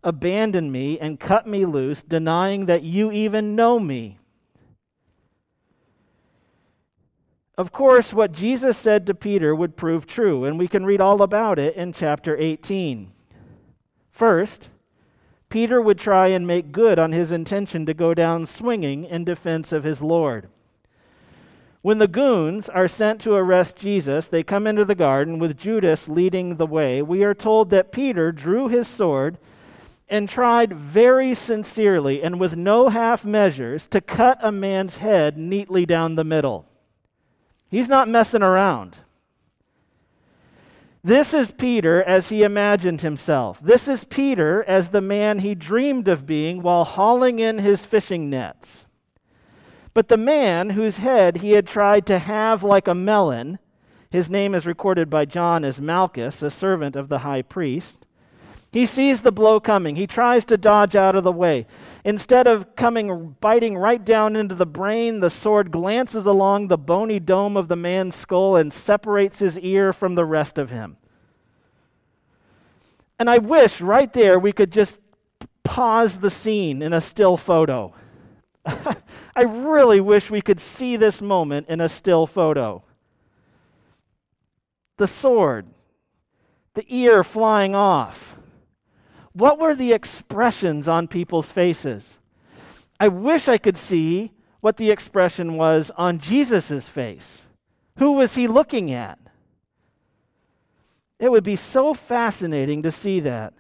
abandon 0.03 0.71
me 0.71 0.99
and 0.99 1.19
cut 1.19 1.47
me 1.47 1.65
loose, 1.65 2.03
denying 2.03 2.67
that 2.67 2.83
you 2.83 3.11
even 3.11 3.57
know 3.57 3.81
me. 3.81 4.19
Of 7.57 7.73
course, 7.73 8.13
what 8.13 8.33
Jesus 8.33 8.77
said 8.77 9.07
to 9.07 9.15
Peter 9.15 9.55
would 9.55 9.77
prove 9.77 10.07
true, 10.07 10.45
and 10.45 10.59
we 10.59 10.69
can 10.69 10.85
read 10.85 11.01
all 11.01 11.23
about 11.23 11.59
it 11.59 11.75
in 11.77 11.93
chapter 11.93 12.37
18. 12.37 13.13
First, 14.11 14.69
Peter 15.55 15.81
would 15.81 16.01
try 16.01 16.27
and 16.27 16.49
make 16.49 16.73
good 16.73 16.99
on 16.99 17.13
his 17.13 17.31
intention 17.31 17.87
to 17.87 17.95
go 17.95 18.13
down 18.13 18.45
swinging 18.45 19.05
in 19.05 19.23
defense 19.23 19.71
of 19.71 19.85
his 19.85 20.03
Lord. 20.03 20.49
When 21.81 21.99
the 21.99 22.09
goons 22.09 22.69
are 22.69 22.89
sent 22.89 23.21
to 23.21 23.35
arrest 23.35 23.77
Jesus, 23.77 24.27
they 24.27 24.43
come 24.43 24.67
into 24.67 24.85
the 24.85 24.97
garden 24.97 25.39
with 25.39 25.57
Judas 25.57 26.09
leading 26.09 26.57
the 26.57 26.67
way. 26.67 27.03
We 27.03 27.23
are 27.23 27.35
told 27.35 27.71
that 27.71 27.93
Peter 27.93 28.33
drew 28.33 28.67
his 28.67 28.89
sword 28.89 29.39
and 30.09 30.29
tried 30.29 30.73
very 30.73 31.35
sincerely 31.35 32.21
and 32.21 32.41
with 32.41 32.57
no 32.57 32.89
half 32.89 33.25
measures 33.25 33.87
to 33.87 34.01
cut 34.01 34.39
a 34.43 34.51
man's 34.51 34.97
head 34.97 35.39
neatly 35.39 35.87
down 35.87 36.17
the 36.17 36.25
middle. 36.25 36.67
He's 37.69 37.89
not 37.89 38.09
messing 38.09 38.43
around. 38.43 38.97
This 41.07 41.35
is 41.35 41.51
Peter 41.51 42.03
as 42.03 42.31
he 42.31 42.43
imagined 42.43 43.03
himself. 43.03 43.61
This 43.61 43.89
is 43.89 44.05
Peter 44.05 44.65
as 44.67 44.89
the 44.89 45.03
man 45.03 45.41
he 45.41 45.55
dreamed 45.55 46.09
of 46.09 46.25
being 46.25 46.63
while 46.63 46.85
hauling 46.85 47.41
in 47.41 47.59
his 47.59 47.85
fishing 47.85 48.31
nets. 48.31 48.87
But 49.93 50.09
the 50.09 50.17
man 50.17 50.71
whose 50.71 50.97
head 50.97 51.37
he 51.37 51.51
had 51.53 51.67
tried 51.67 52.07
to 52.07 52.19
halve 52.19 52.63
like 52.63 52.89
a 52.89 52.95
melon, 52.95 53.59
his 54.11 54.31
name 54.31 54.55
is 54.55 54.65
recorded 54.65 55.11
by 55.11 55.27
John 55.27 55.63
as 55.63 55.79
Malchus, 55.79 56.41
a 56.41 56.51
servant 56.51 56.97
of 56.97 57.11
the 57.11 57.19
high 57.19 57.43
priest. 57.43 58.07
He 58.73 58.87
sees 58.87 59.21
the 59.21 59.31
blow 59.31 59.61
coming. 59.61 59.97
He 59.97 60.07
tries 60.07 60.47
to 60.47 60.57
dodge 60.57 60.97
out 60.97 61.15
of 61.15 61.23
the 61.23 61.31
way. 61.31 61.67
Instead 62.05 62.47
of 62.47 62.77
coming 62.77 63.35
biting 63.41 63.79
right 63.79 64.05
down 64.05 64.37
into 64.37 64.55
the 64.55 64.67
brain, 64.67 65.21
the 65.21 65.31
sword 65.31 65.71
glances 65.71 66.27
along 66.27 66.69
the 66.69 66.77
bony 66.77 67.19
dome 67.19 67.57
of 67.57 67.69
the 67.69 67.77
man's 67.77 68.15
skull 68.15 68.57
and 68.57 68.71
separates 68.71 69.39
his 69.39 69.59
ear 69.61 69.91
from 69.91 70.15
the 70.15 70.25
rest 70.27 70.59
of 70.59 70.69
him. 70.69 70.99
And 73.19 73.31
I 73.31 73.39
wish 73.39 73.81
right 73.81 74.13
there 74.13 74.39
we 74.39 74.53
could 74.53 74.71
just 74.71 74.99
pause 75.63 76.19
the 76.19 76.31
scene 76.31 76.83
in 76.83 76.93
a 76.93 77.01
still 77.01 77.39
photo. 77.39 77.95
I 78.67 79.43
really 79.43 80.01
wish 80.01 80.31
we 80.31 80.43
could 80.43 80.61
see 80.61 80.97
this 80.97 81.23
moment 81.23 81.69
in 81.71 81.81
a 81.81 81.89
still 81.89 82.27
photo. 82.27 82.83
The 84.99 85.07
sword, 85.07 85.67
the 86.75 86.85
ear 86.89 87.25
flying 87.25 87.75
off 87.75 88.37
what 89.35 89.59
were 89.59 89.75
the 89.75 89.93
expressions 89.93 90.89
on 90.89 91.09
people's 91.09 91.51
faces? 91.51 92.19
I 92.99 93.09
wish 93.09 93.49
I 93.49 93.59
could 93.59 93.77
see 93.77 94.33
what 94.61 94.79
the 94.79 94.91
expression 94.91 95.57
was 95.57 95.91
on 95.97 96.19
Jesus' 96.19 96.89
face. 96.89 97.43
Who 97.99 98.13
was 98.13 98.37
he 98.37 98.49
looking 98.49 98.91
at? 98.91 99.19
It 101.19 101.31
would 101.31 101.45
be 101.45 101.57
so 101.57 101.95
fascinating 101.95 102.83
to 102.83 102.91
see 102.91 103.21
that. 103.21 103.55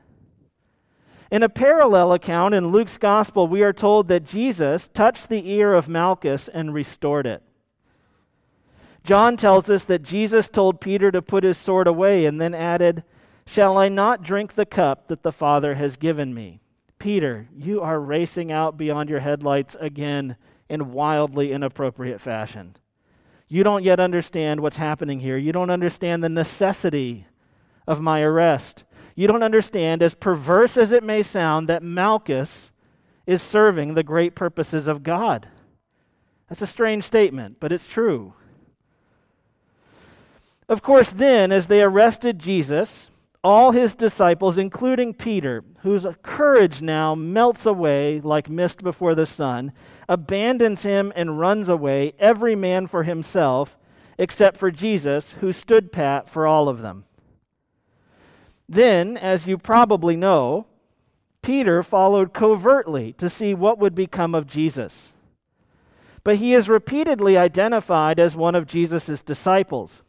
In 1.30 1.42
a 1.42 1.48
parallel 1.48 2.12
account 2.12 2.54
in 2.54 2.68
Luke's 2.68 2.96
gospel, 2.96 3.48
we 3.48 3.62
are 3.62 3.72
told 3.72 4.08
that 4.08 4.24
Jesus 4.24 4.88
touched 4.88 5.28
the 5.28 5.50
ear 5.50 5.74
of 5.74 5.88
Malchus 5.88 6.48
and 6.48 6.72
restored 6.72 7.26
it. 7.26 7.42
John 9.02 9.36
tells 9.36 9.68
us 9.68 9.82
that 9.84 10.02
Jesus 10.02 10.48
told 10.48 10.80
Peter 10.80 11.10
to 11.10 11.20
put 11.20 11.44
his 11.44 11.58
sword 11.58 11.86
away 11.86 12.24
and 12.24 12.40
then 12.40 12.54
added, 12.54 13.02
Shall 13.46 13.76
I 13.76 13.88
not 13.88 14.22
drink 14.22 14.54
the 14.54 14.66
cup 14.66 15.08
that 15.08 15.22
the 15.22 15.32
Father 15.32 15.74
has 15.74 15.96
given 15.96 16.34
me? 16.34 16.60
Peter, 16.98 17.48
you 17.54 17.80
are 17.82 18.00
racing 18.00 18.50
out 18.50 18.76
beyond 18.78 19.10
your 19.10 19.20
headlights 19.20 19.76
again 19.78 20.36
in 20.68 20.92
wildly 20.92 21.52
inappropriate 21.52 22.20
fashion. 22.20 22.76
You 23.48 23.62
don't 23.62 23.84
yet 23.84 24.00
understand 24.00 24.60
what's 24.60 24.78
happening 24.78 25.20
here. 25.20 25.36
You 25.36 25.52
don't 25.52 25.70
understand 25.70 26.24
the 26.24 26.28
necessity 26.28 27.26
of 27.86 28.00
my 28.00 28.22
arrest. 28.22 28.84
You 29.14 29.26
don't 29.28 29.42
understand, 29.42 30.02
as 30.02 30.14
perverse 30.14 30.76
as 30.76 30.92
it 30.92 31.04
may 31.04 31.22
sound, 31.22 31.68
that 31.68 31.82
Malchus 31.82 32.70
is 33.26 33.42
serving 33.42 33.94
the 33.94 34.02
great 34.02 34.34
purposes 34.34 34.86
of 34.88 35.02
God. 35.02 35.48
That's 36.48 36.62
a 36.62 36.66
strange 36.66 37.04
statement, 37.04 37.58
but 37.60 37.72
it's 37.72 37.86
true. 37.86 38.34
Of 40.68 40.82
course, 40.82 41.10
then, 41.10 41.52
as 41.52 41.66
they 41.66 41.82
arrested 41.82 42.38
Jesus, 42.38 43.10
all 43.44 43.72
his 43.72 43.94
disciples, 43.94 44.56
including 44.56 45.12
Peter, 45.12 45.62
whose 45.82 46.06
courage 46.22 46.80
now 46.80 47.14
melts 47.14 47.66
away 47.66 48.18
like 48.22 48.48
mist 48.48 48.82
before 48.82 49.14
the 49.14 49.26
sun, 49.26 49.70
abandons 50.08 50.82
him 50.82 51.12
and 51.14 51.38
runs 51.38 51.68
away, 51.68 52.14
every 52.18 52.56
man 52.56 52.86
for 52.86 53.02
himself, 53.02 53.76
except 54.16 54.56
for 54.56 54.70
Jesus, 54.70 55.32
who 55.32 55.52
stood 55.52 55.92
pat 55.92 56.26
for 56.26 56.46
all 56.46 56.70
of 56.70 56.80
them. 56.80 57.04
Then, 58.66 59.18
as 59.18 59.46
you 59.46 59.58
probably 59.58 60.16
know, 60.16 60.66
Peter 61.42 61.82
followed 61.82 62.32
covertly 62.32 63.12
to 63.12 63.28
see 63.28 63.52
what 63.52 63.78
would 63.78 63.94
become 63.94 64.34
of 64.34 64.46
Jesus. 64.46 65.12
But 66.22 66.36
he 66.36 66.54
is 66.54 66.70
repeatedly 66.70 67.36
identified 67.36 68.18
as 68.18 68.34
one 68.34 68.54
of 68.54 68.66
Jesus' 68.66 69.20
disciples. 69.20 70.02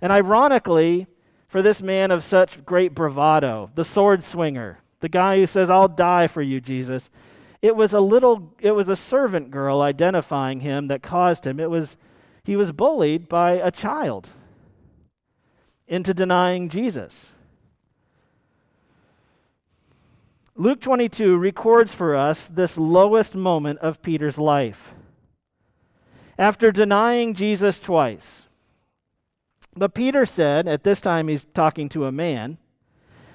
And 0.00 0.12
ironically, 0.12 1.08
for 1.48 1.62
this 1.62 1.80
man 1.80 2.10
of 2.10 2.24
such 2.24 2.64
great 2.64 2.94
bravado, 2.94 3.70
the 3.74 3.84
sword 3.84 4.24
swinger, 4.24 4.80
the 5.00 5.08
guy 5.08 5.38
who 5.38 5.46
says, 5.46 5.70
I'll 5.70 5.88
die 5.88 6.26
for 6.26 6.42
you, 6.42 6.60
Jesus. 6.60 7.10
It 7.62 7.76
was 7.76 7.92
a 7.92 8.00
little, 8.00 8.54
it 8.60 8.72
was 8.72 8.88
a 8.88 8.96
servant 8.96 9.50
girl 9.50 9.80
identifying 9.80 10.60
him 10.60 10.88
that 10.88 11.02
caused 11.02 11.46
him. 11.46 11.58
It 11.58 11.70
was, 11.70 11.96
he 12.44 12.56
was 12.56 12.72
bullied 12.72 13.28
by 13.28 13.52
a 13.52 13.70
child 13.70 14.30
into 15.88 16.12
denying 16.12 16.68
Jesus. 16.68 17.32
Luke 20.54 20.80
22 20.80 21.36
records 21.36 21.92
for 21.92 22.16
us 22.16 22.48
this 22.48 22.78
lowest 22.78 23.34
moment 23.34 23.78
of 23.80 24.02
Peter's 24.02 24.38
life. 24.38 24.92
After 26.38 26.72
denying 26.72 27.34
Jesus 27.34 27.78
twice, 27.78 28.45
but 29.76 29.94
Peter 29.94 30.24
said, 30.24 30.66
at 30.66 30.84
this 30.84 31.00
time 31.00 31.28
he's 31.28 31.44
talking 31.54 31.88
to 31.90 32.06
a 32.06 32.12
man, 32.12 32.58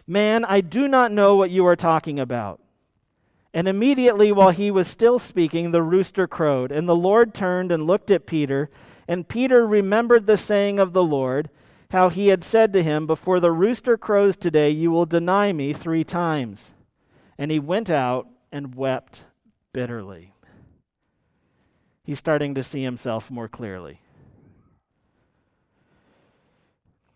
Man, 0.07 0.43
I 0.43 0.59
do 0.59 0.89
not 0.89 1.13
know 1.13 1.35
what 1.37 1.51
you 1.51 1.65
are 1.65 1.75
talking 1.77 2.19
about. 2.19 2.59
And 3.53 3.67
immediately 3.67 4.31
while 4.31 4.49
he 4.49 4.69
was 4.69 4.87
still 4.87 5.19
speaking, 5.19 5.71
the 5.71 5.81
rooster 5.81 6.27
crowed. 6.27 6.69
And 6.69 6.87
the 6.87 6.95
Lord 6.95 7.33
turned 7.33 7.71
and 7.71 7.87
looked 7.87 8.11
at 8.11 8.25
Peter. 8.25 8.69
And 9.07 9.29
Peter 9.29 9.65
remembered 9.65 10.25
the 10.25 10.37
saying 10.37 10.79
of 10.79 10.91
the 10.91 11.03
Lord, 11.03 11.49
how 11.91 12.09
he 12.09 12.27
had 12.27 12.43
said 12.43 12.73
to 12.73 12.83
him, 12.83 13.07
Before 13.07 13.39
the 13.39 13.51
rooster 13.51 13.97
crows 13.97 14.35
today, 14.35 14.69
you 14.69 14.91
will 14.91 15.05
deny 15.05 15.53
me 15.53 15.71
three 15.71 16.03
times. 16.03 16.71
And 17.37 17.51
he 17.51 17.59
went 17.59 17.89
out 17.89 18.27
and 18.51 18.75
wept 18.75 19.23
bitterly. 19.71 20.33
He's 22.03 22.19
starting 22.19 22.55
to 22.55 22.63
see 22.63 22.83
himself 22.83 23.31
more 23.31 23.47
clearly. 23.47 24.00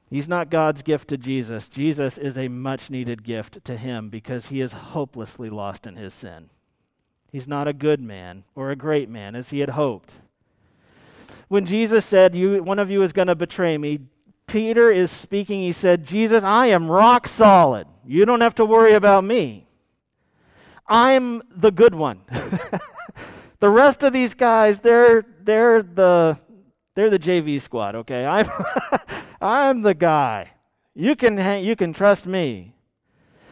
He's 0.10 0.28
not 0.28 0.52
God's 0.52 0.82
gift 0.82 1.08
to 1.10 1.18
Jesus. 1.18 1.68
Jesus 1.68 2.18
is 2.18 2.38
a 2.38 2.48
much 2.48 2.90
needed 2.90 3.24
gift 3.24 3.64
to 3.66 3.76
him 3.76 4.10
because 4.10 4.48
he 4.48 4.62
is 4.62 4.72
hopelessly 4.72 5.50
lost 5.50 5.88
in 5.88 5.96
his 5.96 6.14
sin. 6.14 6.50
He's 7.32 7.48
not 7.48 7.68
a 7.68 7.74
good 7.74 8.00
man 8.00 8.44
or 8.54 8.72
a 8.72 8.76
great 8.76 9.10
man 9.10 9.36
as 9.36 9.50
he 9.50 9.60
had 9.60 9.70
hoped. 9.70 10.16
When 11.48 11.66
Jesus 11.66 12.06
said, 12.06 12.36
you, 12.36 12.62
One 12.64 12.80
of 12.80 12.90
you 12.90 13.02
is 13.02 13.14
going 13.14 13.28
to 13.28 13.36
betray 13.36 13.78
me, 13.78 14.00
Peter 14.48 14.92
is 14.92 15.12
speaking. 15.12 15.62
He 15.62 15.72
said, 15.72 16.06
Jesus, 16.06 16.44
I 16.44 16.68
am 16.68 16.90
rock 16.90 17.28
solid. 17.28 17.88
You 18.06 18.26
don't 18.26 18.42
have 18.42 18.56
to 18.56 18.66
worry 18.66 18.94
about 18.94 19.24
me. 19.24 19.68
I'm 20.88 21.42
the 21.50 21.72
good 21.72 21.96
one. 21.96 22.22
the 23.60 23.70
rest 23.70 24.04
of 24.04 24.14
these 24.14 24.36
guys, 24.36 24.80
they're, 24.80 25.26
they're, 25.42 25.82
the, 25.82 26.40
they're 26.96 27.10
the 27.10 27.20
JV 27.20 27.62
squad, 27.62 27.96
okay? 27.96 28.26
I'm, 28.26 28.50
I'm 29.42 29.82
the 29.82 29.94
guy. 29.94 30.52
You 30.96 31.16
can, 31.16 31.64
you 31.64 31.76
can 31.76 31.94
trust 31.94 32.26
me. 32.26 32.74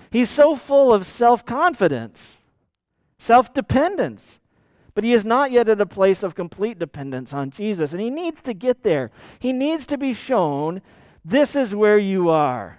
He's 0.09 0.29
so 0.29 0.55
full 0.55 0.93
of 0.93 1.05
self 1.05 1.45
confidence, 1.45 2.37
self 3.17 3.53
dependence. 3.53 4.39
But 4.95 5.03
he 5.03 5.13
is 5.13 5.25
not 5.25 5.51
yet 5.51 5.67
at 5.69 5.81
a 5.81 5.87
place 5.87 6.21
of 6.21 6.35
complete 6.35 6.77
dependence 6.77 7.33
on 7.33 7.49
Jesus, 7.49 7.93
and 7.93 8.01
he 8.01 8.11
needs 8.11 8.43
to 8.43 8.53
get 8.53 8.83
there. 8.83 9.09
He 9.39 9.51
needs 9.51 9.87
to 9.87 9.97
be 9.97 10.13
shown 10.13 10.81
this 11.25 11.55
is 11.55 11.73
where 11.73 11.97
you 11.97 12.29
are. 12.29 12.77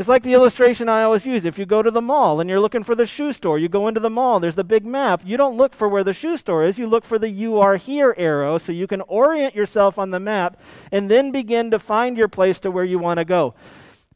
It's 0.00 0.08
like 0.08 0.22
the 0.22 0.32
illustration 0.32 0.88
I 0.88 1.02
always 1.02 1.26
use. 1.26 1.44
If 1.44 1.58
you 1.58 1.66
go 1.66 1.82
to 1.82 1.90
the 1.90 2.00
mall 2.00 2.40
and 2.40 2.48
you're 2.48 2.58
looking 2.58 2.82
for 2.82 2.94
the 2.94 3.04
shoe 3.04 3.34
store, 3.34 3.58
you 3.58 3.68
go 3.68 3.86
into 3.86 4.00
the 4.00 4.08
mall, 4.08 4.40
there's 4.40 4.54
the 4.54 4.64
big 4.64 4.86
map. 4.86 5.20
You 5.26 5.36
don't 5.36 5.58
look 5.58 5.74
for 5.74 5.90
where 5.90 6.02
the 6.02 6.14
shoe 6.14 6.38
store 6.38 6.64
is, 6.64 6.78
you 6.78 6.86
look 6.86 7.04
for 7.04 7.18
the 7.18 7.28
you 7.28 7.58
are 7.58 7.76
here 7.76 8.14
arrow 8.16 8.56
so 8.56 8.72
you 8.72 8.86
can 8.86 9.02
orient 9.02 9.54
yourself 9.54 9.98
on 9.98 10.08
the 10.08 10.18
map 10.18 10.58
and 10.90 11.10
then 11.10 11.32
begin 11.32 11.70
to 11.70 11.78
find 11.78 12.16
your 12.16 12.28
place 12.28 12.58
to 12.60 12.70
where 12.70 12.86
you 12.86 12.98
want 12.98 13.18
to 13.18 13.26
go. 13.26 13.52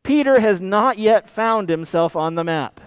Peter 0.02 0.40
has 0.40 0.58
not 0.58 0.96
yet 0.96 1.28
found 1.28 1.68
himself 1.68 2.16
on 2.16 2.34
the 2.34 2.44
map. 2.44 2.80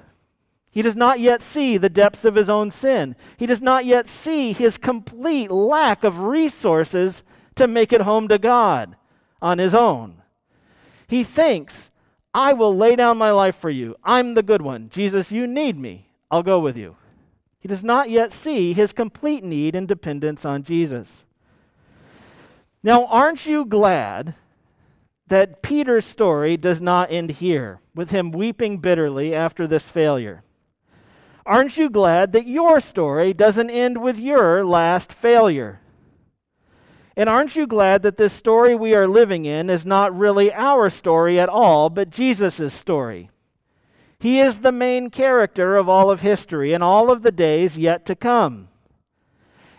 He 0.71 0.81
does 0.81 0.95
not 0.95 1.19
yet 1.19 1.43
see 1.43 1.77
the 1.77 1.89
depths 1.89 2.25
of 2.25 2.33
his 2.33 2.49
own 2.49 2.71
sin. 2.71 3.15
He 3.38 3.45
does 3.45 3.62
not 3.62 3.86
yet 3.86 4.07
see 4.07 4.53
his 4.53 4.79
complete 4.79 5.51
lack 5.51 6.03
of 6.03 6.21
resources 6.21 7.21
to 7.57 7.67
make 7.67 7.93
it 7.93 8.01
home 8.01 8.27
to 8.29 8.39
God 8.39 8.95
on 9.39 9.60
his 9.60 9.75
own. 9.75 10.23
He 11.05 11.23
thinks, 11.23 11.91
I 12.38 12.54
will 12.54 12.78
lay 12.78 12.95
down 12.95 13.17
my 13.17 13.32
life 13.32 13.56
for 13.56 13.71
you. 13.71 13.95
I'm 14.04 14.36
the 14.36 14.43
good 14.43 14.62
one. 14.62 14.89
Jesus, 14.89 15.32
you 15.32 15.47
need 15.47 15.76
me. 15.76 16.12
I'll 16.30 16.43
go 16.43 16.60
with 16.60 16.78
you. 16.78 16.95
He 17.60 17.67
does 17.67 17.84
not 17.84 18.12
yet 18.12 18.32
see 18.32 18.73
his 18.73 18.93
complete 18.93 19.43
need 19.43 19.76
and 19.76 19.88
dependence 19.88 20.45
on 20.45 20.62
Jesus. 20.62 21.26
Now, 22.84 23.08
aren't 23.08 23.47
you 23.47 23.65
glad 23.65 24.36
that 25.26 25.63
Peter's 25.63 26.06
story 26.06 26.58
does 26.58 26.80
not 26.80 27.12
end 27.12 27.32
here, 27.32 27.80
with 27.95 28.12
him 28.12 28.30
weeping 28.30 28.78
bitterly 28.78 29.34
after 29.34 29.65
this 29.65 29.89
failure? 29.89 30.43
Aren't 31.43 31.76
you 31.76 31.89
glad 31.89 32.34
that 32.34 32.45
your 32.45 32.80
story 32.80 33.34
doesn't 33.34 33.71
end 33.71 34.00
with 34.00 34.19
your 34.19 34.63
last 34.63 35.12
failure? 35.12 35.80
And 37.17 37.27
aren't 37.27 37.56
you 37.56 37.65
glad 37.65 38.03
that 38.03 38.17
this 38.17 38.32
story 38.32 38.75
we 38.75 38.93
are 38.93 39.08
living 39.08 39.45
in 39.45 39.71
is 39.71 39.88
not 39.88 40.15
really 40.15 40.53
our 40.53 40.88
story 40.88 41.39
at 41.39 41.49
all, 41.49 41.89
but 41.89 42.12
Jesus' 42.12 42.75
story? 42.75 43.32
He 44.19 44.39
is 44.39 44.60
the 44.60 44.71
main 44.71 45.10
character 45.10 45.77
of 45.77 45.89
all 45.89 46.12
of 46.12 46.21
history 46.21 46.73
and 46.73 46.84
all 46.84 47.10
of 47.10 47.23
the 47.23 47.32
days 47.32 47.75
yet 47.75 48.06
to 48.06 48.15
come. 48.15 48.67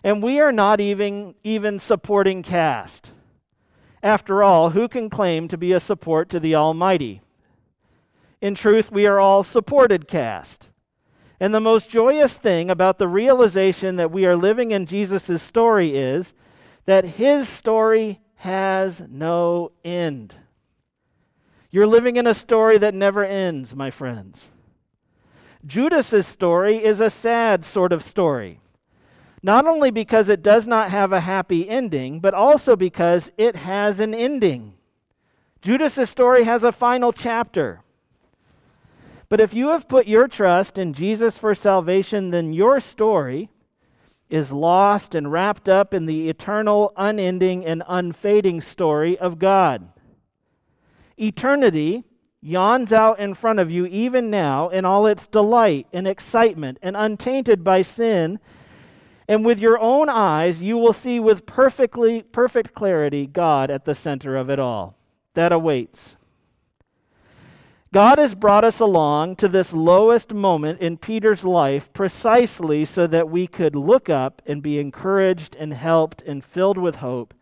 And 0.03 0.21
we 0.21 0.41
are 0.41 0.51
not 0.51 0.81
even, 0.81 1.37
even 1.45 1.79
supporting 1.79 2.43
cast. 2.43 3.13
After 4.03 4.43
all, 4.43 4.71
who 4.71 4.89
can 4.89 5.09
claim 5.09 5.47
to 5.47 5.57
be 5.57 5.73
a 5.73 5.81
support 5.81 6.29
to 6.31 6.41
the 6.41 6.57
Almighty? 6.57 7.23
In 8.41 8.57
truth, 8.57 8.91
we 8.91 9.07
are 9.07 9.21
all 9.21 9.45
supported 9.45 10.09
cast. 10.09 10.71
And 11.39 11.55
the 11.55 11.61
most 11.61 11.89
joyous 11.89 12.37
thing 12.37 12.69
about 12.69 12.99
the 12.99 13.07
realization 13.07 13.95
that 13.95 14.11
we 14.11 14.27
are 14.27 14.37
living 14.37 14.73
in 14.73 14.87
Jesus' 14.87 15.41
story 15.41 15.97
is 15.97 16.33
that 16.89 17.05
his 17.05 17.47
story 17.51 18.19
has 18.37 19.03
no 19.11 19.71
end. 19.85 20.35
You're 21.71 21.87
living 21.87 22.17
in 22.17 22.27
a 22.27 22.33
story 22.33 22.79
that 22.79 22.95
never 22.95 23.23
ends, 23.23 23.75
my 23.75 23.91
friends. 23.91 24.49
Judas's 25.67 26.27
story 26.27 26.83
is 26.83 27.03
a 27.03 27.11
sad 27.11 27.63
sort 27.63 27.93
of 27.93 28.03
story. 28.03 28.63
Not 29.43 29.67
only 29.67 29.91
because 29.91 30.31
it 30.31 30.43
does 30.43 30.67
not 30.67 30.89
have 30.89 31.13
a 31.13 31.21
happy 31.21 31.69
ending, 31.69 32.21
but 32.21 32.33
also 32.33 32.75
because 32.75 33.31
it 33.37 33.57
has 33.57 34.01
an 34.01 34.15
ending. 34.15 34.73
Judas's 35.61 36.09
story 36.09 36.45
has 36.45 36.65
a 36.65 36.73
final 36.73 37.13
chapter. 37.13 37.83
But 39.29 39.43
if 39.43 39.53
you 39.53 39.69
have 39.69 39.91
put 39.91 40.07
your 40.07 40.27
trust 40.27 40.79
in 40.79 40.95
Jesus 40.95 41.37
for 41.37 41.55
salvation, 41.55 42.31
then 42.31 42.55
your 42.55 42.81
story 42.81 43.51
is 44.31 44.53
lost 44.53 45.15
and 45.15 45.33
wrapped 45.33 45.69
up 45.69 45.95
in 45.95 46.07
the 46.07 46.29
eternal, 46.29 46.93
unending, 46.97 47.65
and 47.65 47.83
unfading 47.89 48.61
story 48.61 49.19
of 49.19 49.39
God. 49.39 49.89
Eternity 51.17 52.05
yawns 52.41 52.93
out 52.93 53.19
in 53.19 53.35
front 53.35 53.59
of 53.59 53.71
you 53.71 53.87
even 53.87 54.31
now 54.31 54.69
in 54.69 54.85
all 54.85 55.07
its 55.07 55.27
delight 55.27 55.87
and 55.93 56.07
excitement 56.07 56.79
and 56.83 56.97
untainted 56.97 57.65
by 57.65 57.83
sin. 57.83 58.39
And 59.27 59.45
with 59.45 59.61
your 59.61 59.79
own 59.79 60.09
eyes, 60.09 60.63
you 60.63 60.79
will 60.79 60.93
see 60.93 61.19
with 61.19 61.47
perfectly 61.47 62.23
perfect 62.23 62.75
clarity 62.75 63.27
God 63.27 63.71
at 63.71 63.85
the 63.85 63.95
center 63.95 64.37
of 64.37 64.49
it 64.49 64.59
all. 64.59 64.97
That 65.35 65.53
awaits. 65.53 66.17
God 67.91 68.19
has 68.19 68.35
brought 68.35 68.65
us 68.65 68.81
along 68.81 69.37
to 69.37 69.49
this 69.49 69.73
lowest 69.73 70.35
moment 70.35 70.81
in 70.81 70.99
Peter's 70.99 71.43
life 71.43 71.91
precisely 71.95 72.85
so 72.85 73.07
that 73.07 73.31
we 73.31 73.47
could 73.47 73.75
look 73.75 74.11
up 74.11 74.43
and 74.45 74.63
be 74.63 74.79
encouraged 74.79 75.57
and 75.57 75.73
helped 75.73 76.21
and 76.23 76.45
filled 76.45 76.77
with 76.77 76.97
hope 76.97 77.33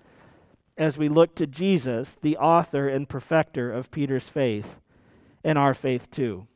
as 0.79 0.97
we 0.97 1.09
look 1.09 1.35
to 1.35 1.49
Jesus, 1.49 2.17
the 2.21 2.37
author 2.37 2.89
and 2.89 3.09
perfecter 3.09 3.73
of 3.73 3.91
Peter's 3.91 4.29
faith 4.29 4.79
and 5.43 5.59
our 5.59 5.75
faith 5.75 6.11
too. 6.13 6.47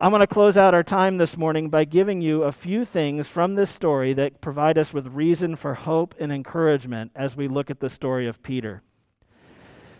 I'm 0.00 0.12
going 0.12 0.20
to 0.20 0.28
close 0.28 0.56
out 0.56 0.74
our 0.74 0.84
time 0.84 1.18
this 1.18 1.36
morning 1.36 1.70
by 1.70 1.84
giving 1.84 2.20
you 2.20 2.44
a 2.44 2.52
few 2.52 2.84
things 2.84 3.26
from 3.26 3.56
this 3.56 3.70
story 3.70 4.12
that 4.12 4.40
provide 4.40 4.78
us 4.78 4.92
with 4.92 5.08
reason 5.08 5.56
for 5.56 5.74
hope 5.74 6.14
and 6.20 6.30
encouragement 6.30 7.10
as 7.16 7.34
we 7.34 7.48
look 7.48 7.68
at 7.70 7.80
the 7.80 7.90
story 7.90 8.28
of 8.28 8.40
Peter. 8.44 8.82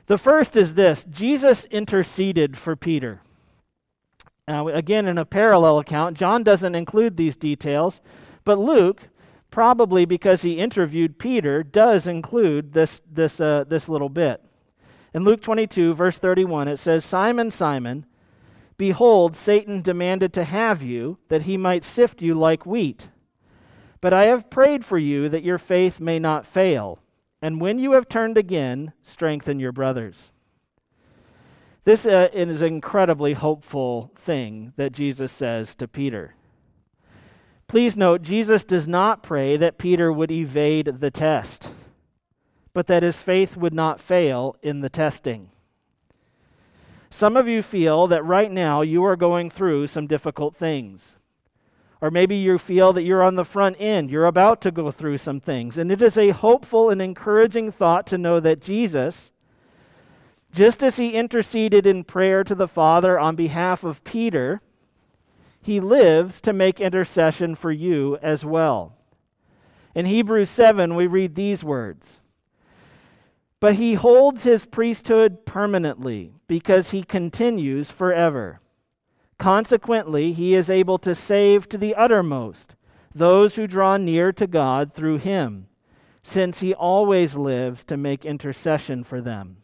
The 0.08 0.18
first 0.18 0.56
is 0.56 0.74
this 0.74 1.04
Jesus 1.04 1.66
interceded 1.66 2.56
for 2.56 2.74
Peter. 2.74 3.20
Now, 4.48 4.68
again, 4.68 5.06
in 5.06 5.18
a 5.18 5.26
parallel 5.26 5.78
account, 5.78 6.16
John 6.16 6.42
doesn't 6.42 6.74
include 6.74 7.16
these 7.18 7.36
details, 7.36 8.00
but 8.44 8.58
Luke, 8.58 9.10
probably 9.50 10.06
because 10.06 10.40
he 10.40 10.58
interviewed 10.58 11.18
Peter, 11.18 11.62
does 11.62 12.06
include 12.06 12.72
this, 12.72 13.02
this, 13.10 13.42
uh, 13.42 13.64
this 13.68 13.90
little 13.90 14.08
bit. 14.08 14.42
In 15.12 15.24
Luke 15.24 15.42
22, 15.42 15.92
verse 15.92 16.18
31, 16.18 16.68
it 16.68 16.78
says, 16.78 17.04
Simon, 17.04 17.50
Simon, 17.50 18.06
behold, 18.78 19.36
Satan 19.36 19.82
demanded 19.82 20.32
to 20.32 20.44
have 20.44 20.82
you, 20.82 21.18
that 21.28 21.42
he 21.42 21.58
might 21.58 21.84
sift 21.84 22.22
you 22.22 22.34
like 22.34 22.64
wheat. 22.64 23.10
But 24.00 24.14
I 24.14 24.24
have 24.24 24.48
prayed 24.48 24.82
for 24.82 24.96
you 24.96 25.28
that 25.28 25.44
your 25.44 25.58
faith 25.58 26.00
may 26.00 26.18
not 26.18 26.46
fail. 26.46 27.00
And 27.40 27.60
when 27.60 27.78
you 27.78 27.92
have 27.92 28.08
turned 28.08 28.36
again, 28.36 28.92
strengthen 29.02 29.60
your 29.60 29.72
brothers. 29.72 30.30
This 31.84 32.04
uh, 32.04 32.28
is 32.32 32.60
an 32.60 32.68
incredibly 32.68 33.34
hopeful 33.34 34.10
thing 34.16 34.72
that 34.76 34.92
Jesus 34.92 35.32
says 35.32 35.74
to 35.76 35.88
Peter. 35.88 36.34
Please 37.68 37.96
note, 37.96 38.22
Jesus 38.22 38.64
does 38.64 38.88
not 38.88 39.22
pray 39.22 39.56
that 39.56 39.78
Peter 39.78 40.12
would 40.12 40.30
evade 40.30 41.00
the 41.00 41.10
test, 41.10 41.70
but 42.72 42.86
that 42.86 43.02
his 43.02 43.22
faith 43.22 43.56
would 43.56 43.74
not 43.74 44.00
fail 44.00 44.56
in 44.62 44.80
the 44.80 44.88
testing. 44.88 45.50
Some 47.10 47.36
of 47.36 47.48
you 47.48 47.62
feel 47.62 48.06
that 48.06 48.24
right 48.24 48.50
now 48.50 48.82
you 48.82 49.04
are 49.04 49.16
going 49.16 49.48
through 49.50 49.86
some 49.86 50.06
difficult 50.06 50.56
things. 50.56 51.16
Or 52.00 52.10
maybe 52.10 52.36
you 52.36 52.58
feel 52.58 52.92
that 52.92 53.02
you're 53.02 53.22
on 53.22 53.34
the 53.34 53.44
front 53.44 53.76
end, 53.80 54.10
you're 54.10 54.26
about 54.26 54.60
to 54.62 54.70
go 54.70 54.90
through 54.90 55.18
some 55.18 55.40
things. 55.40 55.76
And 55.76 55.90
it 55.90 56.00
is 56.00 56.16
a 56.16 56.30
hopeful 56.30 56.90
and 56.90 57.02
encouraging 57.02 57.72
thought 57.72 58.06
to 58.08 58.18
know 58.18 58.38
that 58.40 58.60
Jesus, 58.60 59.32
just 60.52 60.82
as 60.82 60.96
he 60.96 61.14
interceded 61.14 61.86
in 61.86 62.04
prayer 62.04 62.44
to 62.44 62.54
the 62.54 62.68
Father 62.68 63.18
on 63.18 63.34
behalf 63.34 63.82
of 63.82 64.04
Peter, 64.04 64.60
he 65.60 65.80
lives 65.80 66.40
to 66.42 66.52
make 66.52 66.80
intercession 66.80 67.54
for 67.54 67.72
you 67.72 68.16
as 68.22 68.44
well. 68.44 68.94
In 69.94 70.06
Hebrews 70.06 70.50
7, 70.50 70.94
we 70.94 71.08
read 71.08 71.34
these 71.34 71.64
words 71.64 72.20
But 73.58 73.74
he 73.74 73.94
holds 73.94 74.44
his 74.44 74.64
priesthood 74.64 75.44
permanently 75.44 76.32
because 76.46 76.90
he 76.90 77.02
continues 77.02 77.90
forever. 77.90 78.60
Consequently, 79.38 80.32
he 80.32 80.54
is 80.54 80.68
able 80.68 80.98
to 80.98 81.14
save 81.14 81.68
to 81.68 81.78
the 81.78 81.94
uttermost 81.94 82.74
those 83.14 83.54
who 83.54 83.66
draw 83.66 83.96
near 83.96 84.32
to 84.32 84.46
God 84.46 84.92
through 84.92 85.18
him, 85.18 85.68
since 86.22 86.60
he 86.60 86.74
always 86.74 87.36
lives 87.36 87.84
to 87.84 87.96
make 87.96 88.24
intercession 88.24 89.02
for 89.02 89.20
them. 89.20 89.58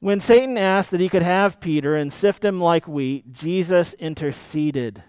When 0.00 0.20
Satan 0.20 0.58
asked 0.58 0.90
that 0.90 1.00
he 1.00 1.08
could 1.08 1.22
have 1.22 1.60
Peter 1.60 1.96
and 1.96 2.12
sift 2.12 2.44
him 2.44 2.60
like 2.60 2.86
wheat, 2.86 3.32
Jesus 3.32 3.94
interceded. 3.94 5.02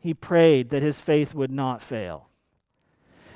He 0.00 0.12
prayed 0.12 0.70
that 0.70 0.82
his 0.82 0.98
faith 0.98 1.34
would 1.34 1.52
not 1.52 1.80
fail. 1.80 2.28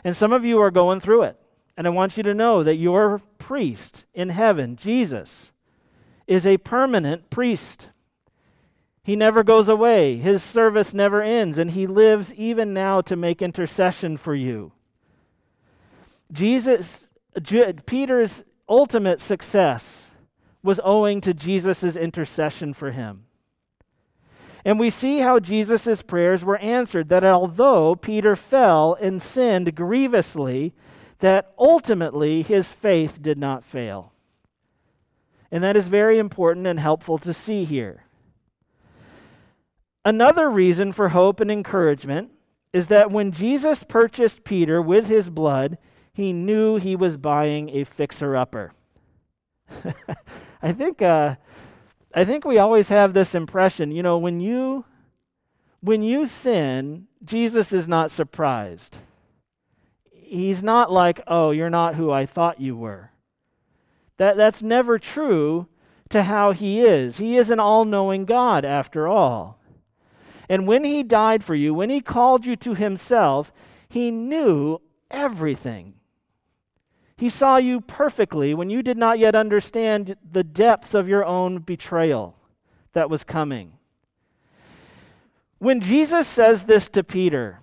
And 0.02 0.16
some 0.16 0.32
of 0.32 0.44
you 0.44 0.60
are 0.60 0.70
going 0.70 1.00
through 1.00 1.22
it. 1.22 1.36
And 1.76 1.86
I 1.86 1.90
want 1.90 2.16
you 2.16 2.22
to 2.24 2.34
know 2.34 2.62
that 2.64 2.76
your 2.76 3.20
priest 3.38 4.04
in 4.12 4.30
heaven, 4.30 4.74
Jesus, 4.74 5.52
is 6.26 6.46
a 6.46 6.58
permanent 6.58 7.30
priest. 7.30 7.88
He 9.08 9.16
never 9.16 9.42
goes 9.42 9.70
away, 9.70 10.16
his 10.16 10.42
service 10.42 10.92
never 10.92 11.22
ends, 11.22 11.56
and 11.56 11.70
he 11.70 11.86
lives 11.86 12.34
even 12.34 12.74
now 12.74 13.00
to 13.00 13.16
make 13.16 13.40
intercession 13.40 14.18
for 14.18 14.34
you. 14.34 14.72
Jesus, 16.30 17.08
Peter's 17.86 18.44
ultimate 18.68 19.18
success 19.18 20.08
was 20.62 20.78
owing 20.84 21.22
to 21.22 21.32
Jesus' 21.32 21.96
intercession 21.96 22.74
for 22.74 22.90
him. 22.90 23.24
And 24.62 24.78
we 24.78 24.90
see 24.90 25.20
how 25.20 25.40
Jesus' 25.40 26.02
prayers 26.02 26.44
were 26.44 26.58
answered, 26.58 27.08
that 27.08 27.24
although 27.24 27.94
Peter 27.94 28.36
fell 28.36 28.92
and 29.00 29.22
sinned 29.22 29.74
grievously, 29.74 30.74
that 31.20 31.54
ultimately 31.58 32.42
his 32.42 32.72
faith 32.72 33.22
did 33.22 33.38
not 33.38 33.64
fail. 33.64 34.12
And 35.50 35.64
that 35.64 35.78
is 35.78 35.88
very 35.88 36.18
important 36.18 36.66
and 36.66 36.78
helpful 36.78 37.16
to 37.16 37.32
see 37.32 37.64
here. 37.64 38.04
Another 40.08 40.48
reason 40.48 40.92
for 40.92 41.10
hope 41.10 41.38
and 41.38 41.50
encouragement 41.50 42.30
is 42.72 42.86
that 42.86 43.10
when 43.10 43.30
Jesus 43.30 43.82
purchased 43.82 44.42
Peter 44.42 44.80
with 44.80 45.06
his 45.06 45.28
blood, 45.28 45.76
he 46.14 46.32
knew 46.32 46.76
he 46.76 46.96
was 46.96 47.18
buying 47.18 47.68
a 47.68 47.84
fixer 47.84 48.34
upper. 48.34 48.72
I 50.62 50.72
think 50.72 51.02
uh, 51.02 51.36
I 52.14 52.24
think 52.24 52.46
we 52.46 52.56
always 52.56 52.88
have 52.88 53.12
this 53.12 53.34
impression, 53.34 53.90
you 53.90 54.02
know, 54.02 54.16
when 54.16 54.40
you 54.40 54.86
when 55.80 56.00
you 56.00 56.24
sin, 56.24 57.06
Jesus 57.22 57.70
is 57.70 57.86
not 57.86 58.10
surprised. 58.10 58.96
He's 60.10 60.62
not 60.62 60.90
like, 60.90 61.20
"Oh, 61.26 61.50
you're 61.50 61.68
not 61.68 61.96
who 61.96 62.10
I 62.10 62.24
thought 62.24 62.62
you 62.62 62.74
were." 62.74 63.10
That 64.16 64.38
that's 64.38 64.62
never 64.62 64.98
true 64.98 65.68
to 66.08 66.22
how 66.22 66.52
he 66.52 66.80
is. 66.80 67.18
He 67.18 67.36
is 67.36 67.50
an 67.50 67.60
all-knowing 67.60 68.24
God 68.24 68.64
after 68.64 69.06
all. 69.06 69.57
And 70.48 70.66
when 70.66 70.84
he 70.84 71.02
died 71.02 71.44
for 71.44 71.54
you, 71.54 71.74
when 71.74 71.90
he 71.90 72.00
called 72.00 72.46
you 72.46 72.56
to 72.56 72.74
himself, 72.74 73.52
he 73.88 74.10
knew 74.10 74.80
everything. 75.10 75.94
He 77.16 77.28
saw 77.28 77.56
you 77.56 77.80
perfectly 77.80 78.54
when 78.54 78.70
you 78.70 78.82
did 78.82 78.96
not 78.96 79.18
yet 79.18 79.34
understand 79.34 80.16
the 80.30 80.44
depths 80.44 80.94
of 80.94 81.08
your 81.08 81.24
own 81.24 81.58
betrayal 81.58 82.36
that 82.92 83.10
was 83.10 83.24
coming. 83.24 83.72
When 85.58 85.80
Jesus 85.80 86.28
says 86.28 86.64
this 86.64 86.88
to 86.90 87.02
Peter, 87.02 87.58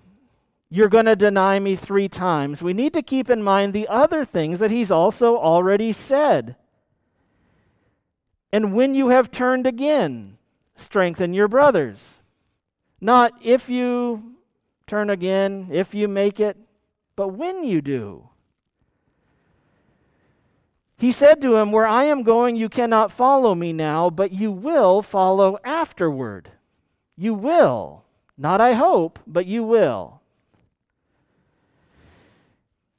you're 0.68 0.88
going 0.88 1.06
to 1.06 1.16
deny 1.16 1.58
me 1.58 1.74
three 1.74 2.08
times, 2.08 2.62
we 2.62 2.74
need 2.74 2.92
to 2.92 3.02
keep 3.02 3.30
in 3.30 3.42
mind 3.42 3.72
the 3.72 3.88
other 3.88 4.24
things 4.24 4.58
that 4.58 4.70
he's 4.70 4.90
also 4.90 5.38
already 5.38 5.92
said. 5.92 6.56
And 8.52 8.74
when 8.74 8.94
you 8.94 9.08
have 9.08 9.30
turned 9.30 9.66
again, 9.66 10.36
strengthen 10.74 11.32
your 11.32 11.48
brothers. 11.48 12.20
Not 13.00 13.32
if 13.42 13.68
you 13.68 14.36
turn 14.86 15.10
again, 15.10 15.68
if 15.70 15.94
you 15.94 16.08
make 16.08 16.40
it, 16.40 16.56
but 17.14 17.28
when 17.28 17.64
you 17.64 17.80
do. 17.80 18.28
He 20.98 21.12
said 21.12 21.42
to 21.42 21.56
him, 21.56 21.72
Where 21.72 21.86
I 21.86 22.04
am 22.04 22.22
going, 22.22 22.56
you 22.56 22.68
cannot 22.68 23.12
follow 23.12 23.54
me 23.54 23.72
now, 23.72 24.08
but 24.08 24.32
you 24.32 24.50
will 24.50 25.02
follow 25.02 25.58
afterward. 25.64 26.50
You 27.16 27.34
will. 27.34 28.04
Not 28.38 28.60
I 28.60 28.74
hope, 28.74 29.18
but 29.26 29.46
you 29.46 29.62
will. 29.62 30.20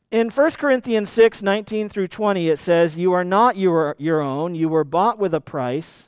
In 0.09 0.29
1 0.29 0.51
Corinthians 0.51 1.09
6 1.09 1.43
19 1.43 1.89
through 1.89 2.07
20, 2.07 2.49
it 2.49 2.59
says, 2.59 2.97
You 2.97 3.13
are 3.13 3.25
not 3.25 3.57
your, 3.57 3.95
your 3.97 4.21
own, 4.21 4.55
you 4.55 4.69
were 4.69 4.83
bought 4.83 5.19
with 5.19 5.33
a 5.33 5.41
price. 5.41 6.07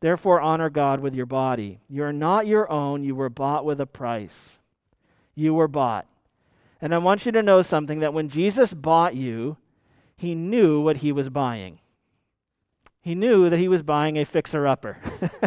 Therefore, 0.00 0.40
honor 0.40 0.70
God 0.70 1.00
with 1.00 1.14
your 1.14 1.26
body. 1.26 1.80
You 1.88 2.04
are 2.04 2.12
not 2.12 2.46
your 2.46 2.70
own, 2.70 3.02
you 3.02 3.14
were 3.14 3.28
bought 3.28 3.64
with 3.64 3.80
a 3.80 3.86
price. 3.86 4.58
You 5.34 5.54
were 5.54 5.68
bought. 5.68 6.06
And 6.80 6.94
I 6.94 6.98
want 6.98 7.26
you 7.26 7.32
to 7.32 7.42
know 7.42 7.62
something 7.62 7.98
that 8.00 8.14
when 8.14 8.28
Jesus 8.28 8.72
bought 8.72 9.14
you, 9.16 9.56
he 10.16 10.34
knew 10.34 10.80
what 10.80 10.98
he 10.98 11.10
was 11.10 11.28
buying. 11.28 11.80
He 13.00 13.14
knew 13.14 13.48
that 13.48 13.58
he 13.58 13.68
was 13.68 13.82
buying 13.82 14.16
a 14.16 14.24
fixer 14.24 14.66
upper. 14.66 14.98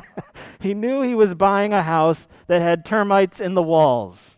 he 0.60 0.74
knew 0.74 1.02
he 1.02 1.16
was 1.16 1.34
buying 1.34 1.74
a 1.74 1.84
house 1.84 2.28
that 2.48 2.62
had 2.62 2.86
termites 2.86 3.40
in 3.40 3.54
the 3.54 3.64
walls 3.64 4.38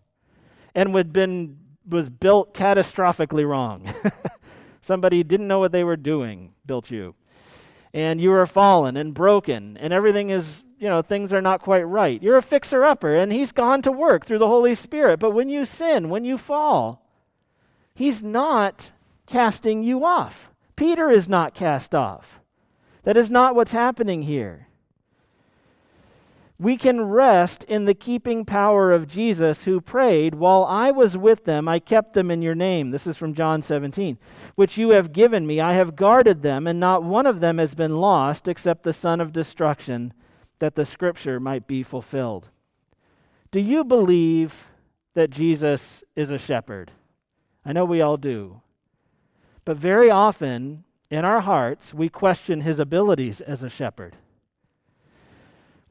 and 0.76 0.94
would 0.94 1.14
been, 1.14 1.58
was 1.88 2.10
built 2.10 2.54
catastrophically 2.54 3.48
wrong. 3.48 3.92
Somebody 4.82 5.24
didn't 5.24 5.48
know 5.48 5.60
what 5.60 5.72
they 5.72 5.84
were 5.84 5.96
doing, 5.96 6.54
built 6.66 6.92
you. 6.92 7.16
And 7.94 8.20
you 8.20 8.32
are 8.34 8.46
fallen 8.46 8.98
and 8.98 9.14
broken, 9.14 9.78
and 9.78 9.94
everything 9.94 10.32
is, 10.32 10.64
you 10.80 10.90
know, 10.90 11.04
things 11.04 11.32
are 11.32 11.42
not 11.42 11.62
quite 11.62 11.84
right. 11.84 12.22
You're 12.22 12.38
a 12.38 12.42
fixer 12.42 12.84
upper, 12.84 13.16
and 13.16 13.32
he's 13.32 13.52
gone 13.52 13.84
to 13.84 13.92
work 13.92 14.26
through 14.26 14.40
the 14.40 14.48
Holy 14.48 14.74
Spirit. 14.74 15.20
But 15.20 15.32
when 15.32 15.48
you 15.48 15.64
sin, 15.64 16.10
when 16.10 16.26
you 16.26 16.38
fall, 16.38 17.06
he's 17.94 18.24
not 18.24 18.92
casting 19.28 19.84
you 19.84 20.04
off. 20.04 20.50
Peter 20.76 21.12
is 21.12 21.30
not 21.30 21.54
cast 21.54 21.94
off. 21.94 22.40
That 23.04 23.18
is 23.18 23.30
not 23.30 23.54
what's 23.54 23.74
happening 23.74 24.24
here. 24.24 24.68
We 26.64 26.78
can 26.78 27.02
rest 27.02 27.66
in 27.66 27.84
the 27.84 27.94
keeping 27.94 28.46
power 28.46 28.94
of 28.94 29.06
Jesus 29.06 29.66
who 29.66 29.82
prayed, 29.82 30.36
While 30.36 30.64
I 30.64 30.92
was 30.92 31.18
with 31.18 31.44
them, 31.44 31.68
I 31.68 31.80
kept 31.80 32.14
them 32.14 32.32
in 32.32 32.42
your 32.42 32.56
name. 32.56 32.92
This 32.92 33.06
is 33.06 33.18
from 33.18 33.34
John 33.34 33.62
17. 33.62 34.18
Which 34.56 34.78
you 34.78 34.92
have 34.92 35.12
given 35.12 35.46
me. 35.46 35.60
I 35.60 35.74
have 35.74 35.98
guarded 35.98 36.42
them, 36.42 36.66
and 36.66 36.80
not 36.80 37.04
one 37.04 37.26
of 37.26 37.42
them 37.42 37.58
has 37.58 37.74
been 37.74 37.98
lost 37.98 38.48
except 38.48 38.84
the 38.84 38.94
son 38.94 39.20
of 39.20 39.34
destruction, 39.34 40.14
that 40.60 40.76
the 40.76 40.86
scripture 40.86 41.38
might 41.38 41.68
be 41.68 41.84
fulfilled. 41.84 42.48
Do 43.52 43.60
you 43.60 43.84
believe 43.84 44.68
that 45.16 45.32
Jesus 45.32 46.02
is 46.16 46.32
a 46.32 46.38
shepherd? 46.38 46.92
I 47.66 47.74
know 47.74 47.84
we 47.84 48.00
all 48.00 48.16
do. 48.16 48.62
But 49.66 49.76
very 49.76 50.10
often 50.10 50.86
in 51.12 51.26
our 51.26 51.42
hearts, 51.42 51.94
we 51.94 52.08
question 52.08 52.62
his 52.62 52.80
abilities 52.80 53.42
as 53.42 53.64
a 53.64 53.70
shepherd. 53.70 54.16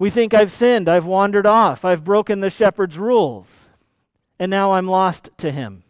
We 0.03 0.11
think 0.11 0.35
I've 0.35 0.51
sinned, 0.51 0.89
I've 0.89 1.07
wandered 1.07 1.47
off, 1.47 1.85
I've 1.85 2.03
broken 2.03 2.41
the 2.41 2.51
shepherd's 2.51 2.99
rules, 2.99 3.69
and 4.37 4.51
now 4.51 4.73
I'm 4.73 4.89
lost 4.89 5.31
to 5.37 5.53
him. 5.53 5.85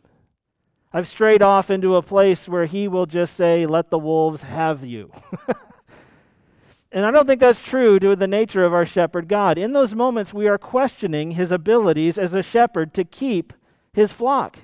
I've 0.93 1.09
strayed 1.09 1.41
off 1.41 1.71
into 1.71 1.97
a 1.97 2.03
place 2.03 2.47
where 2.47 2.67
he 2.67 2.89
will 2.89 3.07
just 3.07 3.35
say, 3.35 3.65
Let 3.65 3.89
the 3.89 3.99
wolves 3.99 4.43
have 4.43 4.85
you. 4.85 5.11
and 6.93 7.07
I 7.07 7.11
don't 7.11 7.27
think 7.27 7.41
that's 7.41 7.63
true 7.63 7.99
to 8.01 8.15
the 8.15 8.27
nature 8.27 8.67
of 8.67 8.75
our 8.75 8.85
shepherd 8.85 9.29
God. 9.29 9.57
In 9.57 9.73
those 9.73 9.95
moments, 9.95 10.35
we 10.35 10.47
are 10.47 10.59
questioning 10.59 11.31
his 11.31 11.51
abilities 11.51 12.19
as 12.19 12.35
a 12.35 12.43
shepherd 12.43 12.93
to 12.93 13.05
keep 13.05 13.55
his 13.95 14.13
flock, 14.13 14.59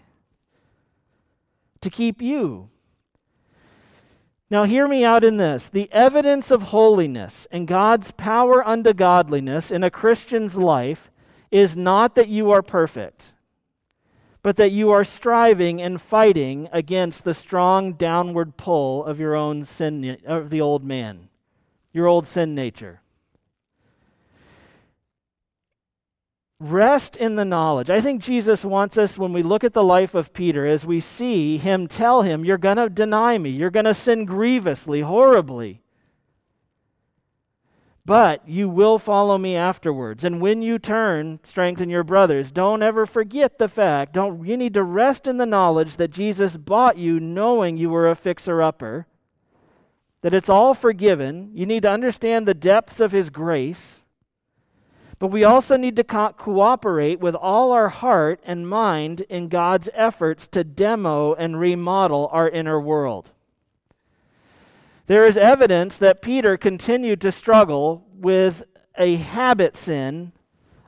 to 1.80 1.88
keep 1.88 2.20
you. 2.20 2.68
Now, 4.50 4.64
hear 4.64 4.88
me 4.88 5.04
out 5.04 5.24
in 5.24 5.36
this. 5.36 5.68
The 5.68 5.92
evidence 5.92 6.50
of 6.50 6.64
holiness 6.64 7.46
and 7.50 7.68
God's 7.68 8.10
power 8.12 8.66
unto 8.66 8.94
godliness 8.94 9.70
in 9.70 9.84
a 9.84 9.90
Christian's 9.90 10.56
life 10.56 11.10
is 11.50 11.76
not 11.76 12.14
that 12.14 12.28
you 12.28 12.50
are 12.50 12.62
perfect, 12.62 13.34
but 14.42 14.56
that 14.56 14.70
you 14.70 14.90
are 14.90 15.04
striving 15.04 15.82
and 15.82 16.00
fighting 16.00 16.68
against 16.72 17.24
the 17.24 17.34
strong 17.34 17.92
downward 17.92 18.56
pull 18.56 19.04
of 19.04 19.20
your 19.20 19.34
own 19.34 19.64
sin, 19.64 20.16
of 20.26 20.48
the 20.48 20.62
old 20.62 20.82
man, 20.82 21.28
your 21.92 22.06
old 22.06 22.26
sin 22.26 22.54
nature. 22.54 23.02
Rest 26.60 27.16
in 27.16 27.36
the 27.36 27.44
knowledge. 27.44 27.88
I 27.88 28.00
think 28.00 28.20
Jesus 28.20 28.64
wants 28.64 28.98
us, 28.98 29.16
when 29.16 29.32
we 29.32 29.44
look 29.44 29.62
at 29.62 29.74
the 29.74 29.84
life 29.84 30.16
of 30.16 30.32
Peter, 30.32 30.66
as 30.66 30.84
we 30.84 30.98
see 30.98 31.56
him 31.56 31.86
tell 31.86 32.22
him, 32.22 32.44
You're 32.44 32.58
going 32.58 32.78
to 32.78 32.88
deny 32.88 33.38
me. 33.38 33.50
You're 33.50 33.70
going 33.70 33.84
to 33.84 33.94
sin 33.94 34.24
grievously, 34.24 35.02
horribly. 35.02 35.82
But 38.04 38.48
you 38.48 38.70
will 38.70 38.98
follow 38.98 39.36
me 39.36 39.54
afterwards. 39.54 40.24
And 40.24 40.40
when 40.40 40.62
you 40.62 40.78
turn, 40.78 41.40
strengthen 41.44 41.90
your 41.90 42.02
brothers. 42.02 42.50
Don't 42.50 42.82
ever 42.82 43.04
forget 43.04 43.58
the 43.58 43.68
fact. 43.68 44.14
Don't, 44.14 44.46
you 44.46 44.56
need 44.56 44.72
to 44.74 44.82
rest 44.82 45.26
in 45.26 45.36
the 45.36 45.44
knowledge 45.44 45.96
that 45.96 46.10
Jesus 46.10 46.56
bought 46.56 46.96
you 46.96 47.20
knowing 47.20 47.76
you 47.76 47.90
were 47.90 48.08
a 48.08 48.16
fixer 48.16 48.62
upper, 48.62 49.06
that 50.22 50.32
it's 50.32 50.48
all 50.48 50.72
forgiven. 50.72 51.50
You 51.52 51.66
need 51.66 51.82
to 51.82 51.90
understand 51.90 52.48
the 52.48 52.54
depths 52.54 52.98
of 52.98 53.12
his 53.12 53.28
grace. 53.28 54.02
But 55.18 55.28
we 55.28 55.42
also 55.42 55.76
need 55.76 55.96
to 55.96 56.04
co- 56.04 56.32
cooperate 56.32 57.18
with 57.18 57.34
all 57.34 57.72
our 57.72 57.88
heart 57.88 58.40
and 58.44 58.68
mind 58.68 59.22
in 59.22 59.48
God's 59.48 59.88
efforts 59.92 60.46
to 60.48 60.62
demo 60.62 61.34
and 61.34 61.58
remodel 61.58 62.28
our 62.32 62.48
inner 62.48 62.80
world. 62.80 63.32
There 65.06 65.26
is 65.26 65.36
evidence 65.36 65.96
that 65.98 66.22
Peter 66.22 66.56
continued 66.56 67.20
to 67.22 67.32
struggle 67.32 68.06
with 68.14 68.62
a 68.96 69.16
habit 69.16 69.76
sin 69.76 70.32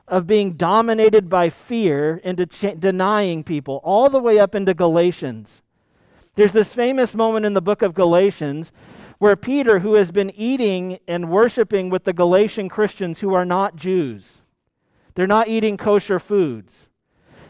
of 0.07 0.27
being 0.27 0.53
dominated 0.53 1.29
by 1.29 1.49
fear 1.49 2.21
into 2.23 2.45
denying 2.75 3.43
people, 3.43 3.79
all 3.83 4.09
the 4.09 4.19
way 4.19 4.37
up 4.37 4.53
into 4.53 4.73
Galatians. 4.73 5.61
There's 6.35 6.53
this 6.53 6.73
famous 6.73 7.13
moment 7.13 7.45
in 7.45 7.53
the 7.53 7.61
book 7.61 7.81
of 7.81 7.93
Galatians 7.93 8.71
where 9.17 9.35
Peter, 9.35 9.79
who 9.79 9.95
has 9.95 10.11
been 10.11 10.31
eating 10.31 10.97
and 11.07 11.29
worshiping 11.29 11.89
with 11.89 12.05
the 12.05 12.13
Galatian 12.13 12.69
Christians 12.69 13.19
who 13.19 13.33
are 13.33 13.45
not 13.45 13.75
Jews, 13.75 14.41
they're 15.13 15.27
not 15.27 15.49
eating 15.49 15.77
kosher 15.77 16.19
foods, 16.19 16.87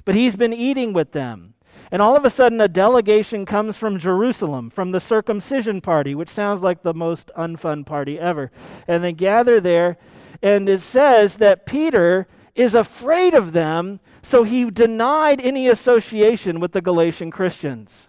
but 0.03 0.15
he's 0.15 0.35
been 0.35 0.53
eating 0.53 0.93
with 0.93 1.11
them. 1.11 1.53
And 1.91 2.01
all 2.01 2.15
of 2.15 2.25
a 2.25 2.29
sudden, 2.29 2.59
a 2.59 2.67
delegation 2.67 3.45
comes 3.45 3.77
from 3.77 3.99
Jerusalem, 3.99 4.69
from 4.69 4.91
the 4.91 4.99
circumcision 4.99 5.81
party, 5.81 6.15
which 6.15 6.29
sounds 6.29 6.63
like 6.63 6.81
the 6.81 6.93
most 6.93 7.31
unfun 7.37 7.85
party 7.85 8.17
ever. 8.17 8.51
And 8.87 9.03
they 9.03 9.13
gather 9.13 9.59
there, 9.59 9.97
and 10.41 10.67
it 10.67 10.81
says 10.81 11.35
that 11.35 11.65
Peter 11.65 12.27
is 12.55 12.75
afraid 12.75 13.33
of 13.33 13.53
them, 13.53 13.99
so 14.21 14.43
he 14.43 14.69
denied 14.69 15.39
any 15.41 15.67
association 15.67 16.59
with 16.59 16.71
the 16.71 16.81
Galatian 16.81 17.29
Christians. 17.29 18.07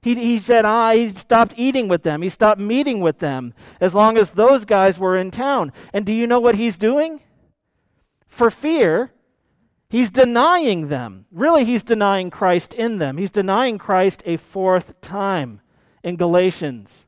He, 0.00 0.14
he 0.14 0.38
said, 0.38 0.64
ah, 0.64 0.92
he 0.92 1.08
stopped 1.08 1.54
eating 1.56 1.88
with 1.88 2.02
them. 2.02 2.22
He 2.22 2.28
stopped 2.28 2.60
meeting 2.60 3.00
with 3.00 3.18
them 3.18 3.52
as 3.80 3.94
long 3.94 4.16
as 4.16 4.30
those 4.30 4.64
guys 4.64 4.98
were 4.98 5.16
in 5.16 5.30
town. 5.30 5.72
And 5.92 6.06
do 6.06 6.12
you 6.12 6.26
know 6.26 6.40
what 6.40 6.54
he's 6.54 6.78
doing? 6.78 7.20
For 8.26 8.50
fear, 8.50 9.12
he's 9.88 10.10
denying 10.10 10.88
them. 10.88 11.26
Really, 11.32 11.64
he's 11.64 11.82
denying 11.82 12.30
Christ 12.30 12.74
in 12.74 12.98
them. 12.98 13.16
He's 13.16 13.30
denying 13.30 13.78
Christ 13.78 14.22
a 14.24 14.36
fourth 14.36 15.00
time 15.00 15.60
in 16.04 16.16
Galatians. 16.16 17.04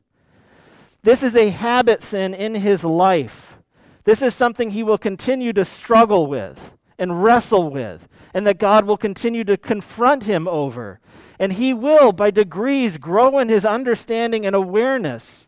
This 1.03 1.23
is 1.23 1.35
a 1.35 1.49
habit 1.49 2.01
sin 2.01 2.33
in 2.33 2.55
his 2.55 2.83
life. 2.83 3.55
This 4.03 4.21
is 4.21 4.35
something 4.35 4.71
he 4.71 4.83
will 4.83 4.97
continue 4.97 5.53
to 5.53 5.63
struggle 5.63 6.27
with 6.27 6.73
and 6.97 7.23
wrestle 7.23 7.69
with, 7.69 8.07
and 8.33 8.45
that 8.45 8.59
God 8.59 8.85
will 8.85 8.97
continue 8.97 9.43
to 9.45 9.57
confront 9.57 10.23
him 10.23 10.47
over 10.47 10.99
and 11.41 11.53
he 11.53 11.73
will, 11.73 12.11
by 12.11 12.29
degrees, 12.29 12.99
grow 12.99 13.39
in 13.39 13.49
his 13.49 13.65
understanding 13.65 14.45
and 14.45 14.55
awareness 14.55 15.47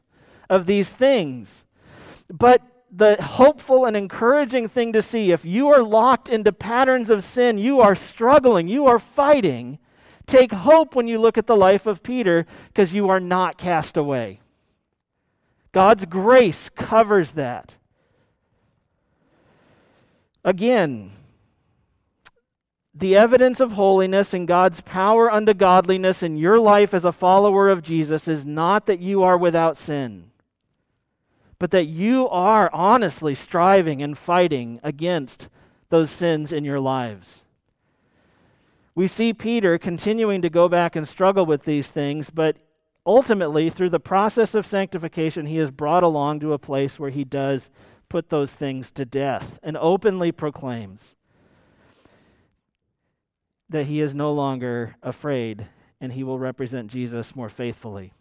of 0.50 0.66
these 0.66 0.92
things. 0.92 1.64
But 2.28 2.64
the 2.92 3.22
hopeful 3.22 3.86
and 3.86 3.96
encouraging 3.96 4.70
thing 4.70 4.92
to 4.94 5.04
see 5.04 5.32
if 5.32 5.46
you 5.46 5.70
are 5.70 5.84
locked 5.84 6.30
into 6.30 6.52
patterns 6.52 7.12
of 7.12 7.24
sin, 7.24 7.60
you 7.60 7.80
are 7.80 7.94
struggling, 7.94 8.68
you 8.68 8.88
are 8.88 8.98
fighting. 8.98 9.78
Take 10.26 10.52
hope 10.52 10.96
when 10.96 11.08
you 11.08 11.20
look 11.20 11.38
at 11.38 11.46
the 11.46 11.56
life 11.56 11.86
of 11.86 12.02
Peter 12.02 12.48
because 12.70 12.96
you 12.96 13.08
are 13.10 13.20
not 13.20 13.60
cast 13.60 13.96
away. 13.96 14.40
God's 15.74 16.06
grace 16.06 16.70
covers 16.70 17.34
that. 17.34 17.76
Again, 20.44 21.12
the 22.96 23.16
evidence 23.16 23.60
of 23.60 23.72
holiness 23.72 24.34
and 24.34 24.48
God's 24.48 24.82
power 24.82 25.32
unto 25.32 25.54
godliness 25.54 26.22
in 26.22 26.38
your 26.38 26.60
life 26.60 26.94
as 26.94 27.06
a 27.06 27.12
follower 27.12 27.70
of 27.70 27.82
Jesus 27.82 28.28
is 28.28 28.46
not 28.46 28.86
that 28.86 29.00
you 29.00 29.24
are 29.24 29.38
without 29.38 29.78
sin, 29.78 30.30
but 31.58 31.72
that 31.72 31.86
you 31.86 32.30
are 32.30 32.70
honestly 32.72 33.34
striving 33.34 34.04
and 34.04 34.16
fighting 34.18 34.80
against 34.84 35.48
those 35.90 36.12
sins 36.12 36.52
in 36.52 36.64
your 36.64 36.80
lives. 36.80 37.44
We 38.94 39.08
see 39.08 39.34
Peter 39.34 39.80
continuing 39.80 40.44
to 40.44 40.50
go 40.52 40.70
back 40.70 40.96
and 40.96 41.08
struggle 41.08 41.48
with 41.48 41.64
these 41.64 41.90
things, 41.90 42.30
but 42.30 42.58
ultimately, 43.08 43.72
through 43.72 43.90
the 43.90 44.00
process 44.00 44.54
of 44.54 44.68
sanctification, 44.68 45.48
he 45.48 45.58
is 45.58 45.72
brought 45.72 46.04
along 46.04 46.42
to 46.42 46.54
a 46.54 46.60
place 46.60 47.00
where 47.00 47.10
he 47.10 47.24
does 47.24 47.72
put 48.08 48.30
those 48.30 48.54
things 48.54 48.92
to 48.92 49.04
death 49.04 49.60
and 49.64 49.76
openly 49.78 50.32
proclaims 50.32 51.16
that 53.74 53.88
he 53.88 54.00
is 54.00 54.16
no 54.16 54.32
longer 54.32 54.96
afraid 55.02 55.68
and 56.00 56.14
he 56.14 56.24
will 56.24 56.40
represent 56.40 56.92
Jesus 56.92 57.36
more 57.36 57.50
faithfully. 57.50 58.14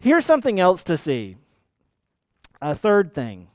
Here's 0.00 0.26
something 0.26 0.58
else 0.58 0.82
to 0.84 0.98
see. 0.98 1.36
A 2.60 2.74
third 2.74 3.14
thing. 3.14 3.48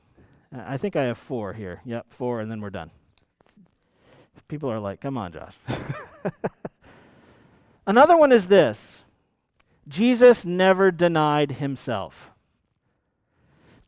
Uh, 0.54 0.62
I 0.66 0.78
think 0.78 0.96
I 0.96 1.04
have 1.04 1.18
four 1.18 1.52
here. 1.52 1.82
Yep, 1.84 2.06
four, 2.08 2.40
and 2.40 2.50
then 2.50 2.60
we're 2.60 2.70
done. 2.70 2.90
People 4.48 4.70
are 4.70 4.78
like, 4.78 5.00
come 5.00 5.18
on, 5.18 5.32
Josh. 5.32 5.56
Another 7.86 8.16
one 8.16 8.32
is 8.32 8.48
this 8.48 9.04
Jesus 9.86 10.44
never 10.44 10.90
denied 10.90 11.52
himself. 11.52 12.30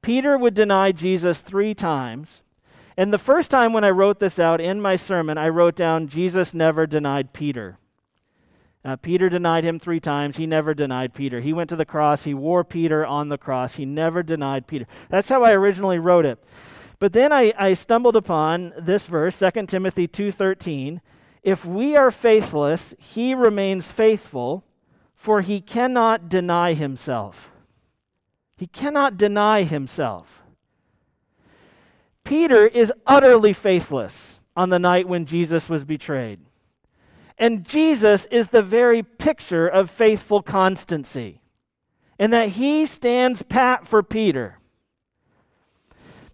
Peter 0.03 0.37
would 0.37 0.55
deny 0.55 0.92
Jesus 0.92 1.40
three 1.40 1.75
times, 1.75 2.42
and 2.96 3.12
the 3.12 3.18
first 3.18 3.50
time 3.50 3.72
when 3.72 3.85
I 3.85 3.90
wrote 3.90 4.18
this 4.18 4.38
out 4.38 4.61
in 4.61 4.80
my 4.80 4.96
sermon, 4.96 5.38
I 5.38 5.48
wrote 5.48 5.76
down 5.76 6.09
Jesus 6.09 6.54
never 6.54 6.87
denied 6.87 7.32
Peter. 7.32 7.78
Uh, 8.85 8.94
Peter 8.94 9.28
denied 9.28 9.64
him 9.64 9.80
three 9.80 9.98
times. 9.98 10.37
He 10.37 10.46
never 10.46 10.72
denied 10.72 11.12
Peter. 11.12 11.40
He 11.40 11.52
went 11.52 11.68
to 11.70 11.76
the 11.76 11.85
cross. 11.85 12.22
He 12.22 12.35
wore 12.35 12.62
Peter 12.62 13.04
on 13.04 13.28
the 13.28 13.37
cross. 13.37 13.74
He 13.74 13.85
never 13.85 14.22
denied 14.22 14.68
Peter. 14.68 14.87
That's 15.11 15.28
how 15.28 15.42
I 15.42 15.52
originally 15.52 15.98
wrote 15.98 16.24
it. 16.24 16.38
But 17.00 17.12
then 17.12 17.32
I, 17.32 17.52
I 17.59 17.74
stumbled 17.74 18.14
upon 18.14 18.72
this 18.78 19.04
verse, 19.06 19.38
2 19.38 19.66
Timothy 19.66 20.06
2.13. 20.06 21.00
If 21.42 21.64
we 21.64 21.96
are 21.96 22.12
faithless, 22.12 22.94
he 22.98 23.35
remains 23.35 23.90
faithful, 23.90 24.64
for 25.16 25.40
he 25.40 25.61
cannot 25.61 26.28
deny 26.28 26.74
himself. 26.74 27.50
He 28.56 28.68
cannot 28.68 29.16
deny 29.16 29.64
himself. 29.64 30.42
Peter 32.27 32.67
is 32.67 32.93
utterly 33.07 33.53
faithless 33.53 34.41
on 34.57 34.69
the 34.69 34.79
night 34.79 35.09
when 35.09 35.25
Jesus 35.25 35.69
was 35.69 35.85
betrayed. 35.85 36.41
And 37.39 37.65
Jesus 37.65 38.27
is 38.31 38.49
the 38.49 38.62
very 38.62 39.03
picture 39.03 39.69
of 39.69 39.89
faithful 39.89 40.43
constancy, 40.43 41.41
in 42.19 42.31
that 42.33 42.51
he 42.51 42.85
stands 42.85 43.43
pat 43.43 43.87
for 43.87 44.03
Peter. 44.03 44.59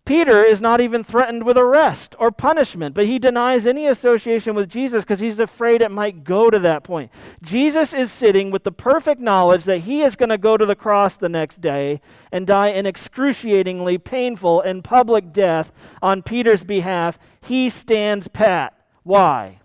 Peter 0.05 0.43
is 0.43 0.61
not 0.61 0.81
even 0.81 1.05
threatened 1.05 1.45
with 1.45 1.57
arrest 1.57 2.17
or 2.19 2.33
punishment, 2.33 2.93
but 2.93 3.07
he 3.07 3.21
denies 3.21 3.67
any 3.67 3.87
association 3.87 4.53
with 4.57 4.69
Jesus 4.69 5.05
because 5.05 5.21
he's 5.21 5.39
afraid 5.39 5.81
it 5.81 5.93
might 5.93 6.25
go 6.25 6.51
to 6.51 6.59
that 6.59 6.83
point. 6.83 7.09
Jesus 7.41 7.95
is 7.95 8.11
sitting 8.11 8.51
with 8.51 8.65
the 8.65 8.73
perfect 8.73 9.21
knowledge 9.21 9.63
that 9.65 9.79
he 9.79 10.03
is 10.03 10.17
going 10.17 10.29
to 10.31 10.39
go 10.39 10.57
to 10.57 10.67
the 10.67 10.75
cross 10.75 11.17
the 11.17 11.29
next 11.29 11.61
day 11.61 12.01
and 12.33 12.49
die 12.49 12.69
an 12.69 12.85
excruciatingly 12.85 13.97
painful 13.97 14.61
and 14.61 14.83
public 14.83 15.33
death 15.33 15.73
on 16.03 16.23
Peter's 16.23 16.65
behalf. 16.65 17.17
He 17.41 17.71
stands 17.71 18.27
pat. 18.27 18.77
Why? 19.05 19.61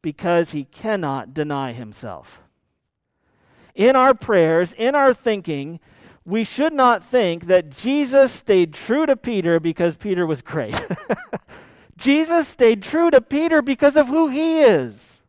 Because 0.00 0.52
he 0.52 0.64
cannot 0.64 1.34
deny 1.34 1.74
himself. 1.74 2.40
In 3.74 3.96
our 3.96 4.14
prayers, 4.14 4.72
in 4.78 4.94
our 4.94 5.12
thinking, 5.12 5.78
we 6.30 6.44
should 6.44 6.72
not 6.72 7.04
think 7.04 7.46
that 7.46 7.70
Jesus 7.70 8.30
stayed 8.32 8.72
true 8.72 9.04
to 9.04 9.16
Peter 9.16 9.58
because 9.58 9.96
Peter 9.96 10.26
was 10.26 10.42
great. 10.42 10.80
Jesus 11.96 12.48
stayed 12.48 12.82
true 12.82 13.10
to 13.10 13.20
Peter 13.20 13.60
because 13.60 13.96
of 13.96 14.08
who 14.08 14.28
he 14.28 14.60
is. 14.60 15.20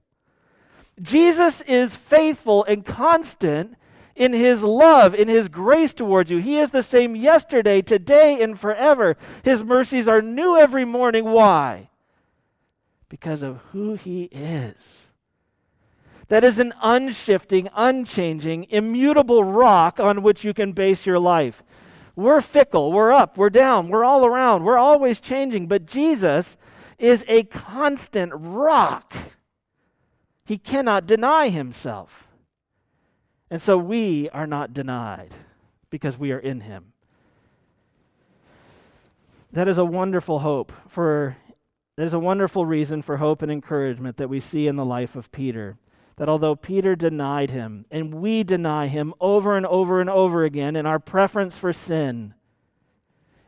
Jesus 1.01 1.61
is 1.61 1.95
faithful 1.95 2.63
and 2.65 2.85
constant 2.85 3.75
in 4.15 4.33
his 4.33 4.63
love, 4.63 5.15
in 5.15 5.27
his 5.27 5.47
grace 5.47 5.93
towards 5.93 6.29
you. 6.29 6.37
He 6.37 6.59
is 6.59 6.69
the 6.69 6.83
same 6.83 7.15
yesterday, 7.15 7.81
today, 7.81 8.41
and 8.41 8.59
forever. 8.59 9.17
His 9.43 9.63
mercies 9.63 10.07
are 10.07 10.21
new 10.21 10.55
every 10.55 10.85
morning. 10.85 11.25
Why? 11.25 11.89
Because 13.09 13.41
of 13.41 13.57
who 13.71 13.95
he 13.95 14.25
is 14.25 15.07
that 16.32 16.46
is 16.46 16.60
an 16.60 16.74
unshifting, 16.82 17.67
unchanging, 17.76 18.65
immutable 18.70 19.44
rock 19.44 20.00
on 20.00 20.24
which 20.24 20.46
you 20.46 20.54
can 20.54 20.72
base 20.72 21.06
your 21.06 21.20
life. 21.20 21.62
We're 22.15 22.39
fickle, 22.39 22.94
we're 22.94 23.12
up, 23.12 23.38
we're 23.38 23.50
down, 23.50 23.89
we're 23.89 24.06
all 24.06 24.26
around, 24.26 24.63
we're 24.63 24.78
always 24.78 25.20
changing, 25.20 25.67
but 25.67 25.86
Jesus 25.86 26.56
is 26.98 27.26
a 27.28 27.44
constant 27.44 28.32
rock. 28.34 29.13
He 30.46 30.58
cannot 30.58 31.06
deny 31.06 31.50
himself. 31.50 32.29
And 33.50 33.62
so 33.62 33.77
we 33.77 34.29
are 34.29 34.48
not 34.48 34.73
denied 34.73 35.34
because 35.90 36.17
we 36.17 36.32
are 36.32 36.40
in 36.40 36.62
him. 36.62 36.94
That 39.52 39.67
is 39.67 39.77
a 39.77 39.84
wonderful 39.84 40.40
hope 40.40 40.71
for 40.88 41.36
that 41.98 42.06
is 42.06 42.13
a 42.13 42.19
wonderful 42.19 42.65
reason 42.65 43.02
for 43.02 43.17
hope 43.17 43.42
and 43.42 43.52
encouragement 43.52 44.15
that 44.15 44.29
we 44.29 44.40
see 44.40 44.65
in 44.67 44.77
the 44.77 44.86
life 44.86 45.17
of 45.17 45.29
Peter 45.34 45.77
that 46.22 46.30
although 46.30 46.56
Peter 46.56 46.96
denied 46.96 47.50
him, 47.50 47.84
and 47.90 48.13
we 48.13 48.44
deny 48.44 48.86
him 48.86 49.12
over 49.19 49.58
and 49.58 49.65
over 49.65 50.00
and 50.00 50.08
over 50.08 50.44
again 50.44 50.76
in 50.76 50.86
our 50.86 51.00
preference 51.00 51.58
for 51.58 51.74
sin, 51.74 52.36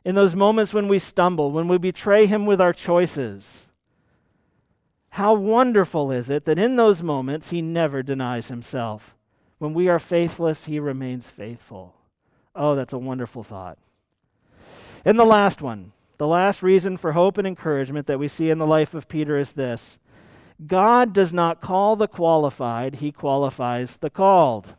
in 0.04 0.16
those 0.16 0.34
moments 0.34 0.74
when 0.74 0.88
we 0.88 0.98
stumble, 0.98 1.52
when 1.52 1.68
we 1.68 1.78
betray 1.78 2.26
him 2.26 2.48
with 2.48 2.60
our 2.60 2.74
choices, 2.74 3.66
how 5.10 5.36
wonderful 5.36 6.10
is 6.10 6.32
it 6.32 6.46
that 6.46 6.58
in 6.58 6.76
those 6.76 7.04
moments 7.04 7.52
he 7.52 7.62
never 7.62 8.02
denies 8.02 8.48
himself. 8.48 9.14
When 9.60 9.76
we 9.76 9.88
are 9.88 10.00
faithless, 10.00 10.66
he 10.66 10.80
remains 10.80 11.30
faithful. 11.30 11.94
Oh, 12.56 12.74
that's 12.74 12.92
a 12.92 12.98
wonderful 12.98 13.44
thought. 13.44 13.78
And 15.06 15.20
the 15.20 15.26
last 15.26 15.62
one, 15.62 15.92
the 16.18 16.26
last 16.26 16.64
reason 16.64 16.98
for 16.98 17.12
hope 17.12 17.38
and 17.38 17.46
encouragement 17.46 18.08
that 18.08 18.18
we 18.18 18.28
see 18.28 18.50
in 18.50 18.58
the 18.58 18.66
life 18.66 18.96
of 18.96 19.08
Peter 19.08 19.38
is 19.38 19.52
this 19.52 20.00
God 20.68 21.14
does 21.14 21.34
not 21.34 21.61
call 21.61 21.95
the 21.95 22.07
qualified, 22.07 22.95
he 22.95 23.11
qualifies 23.11 23.97
the 23.97 24.09
called. 24.09 24.76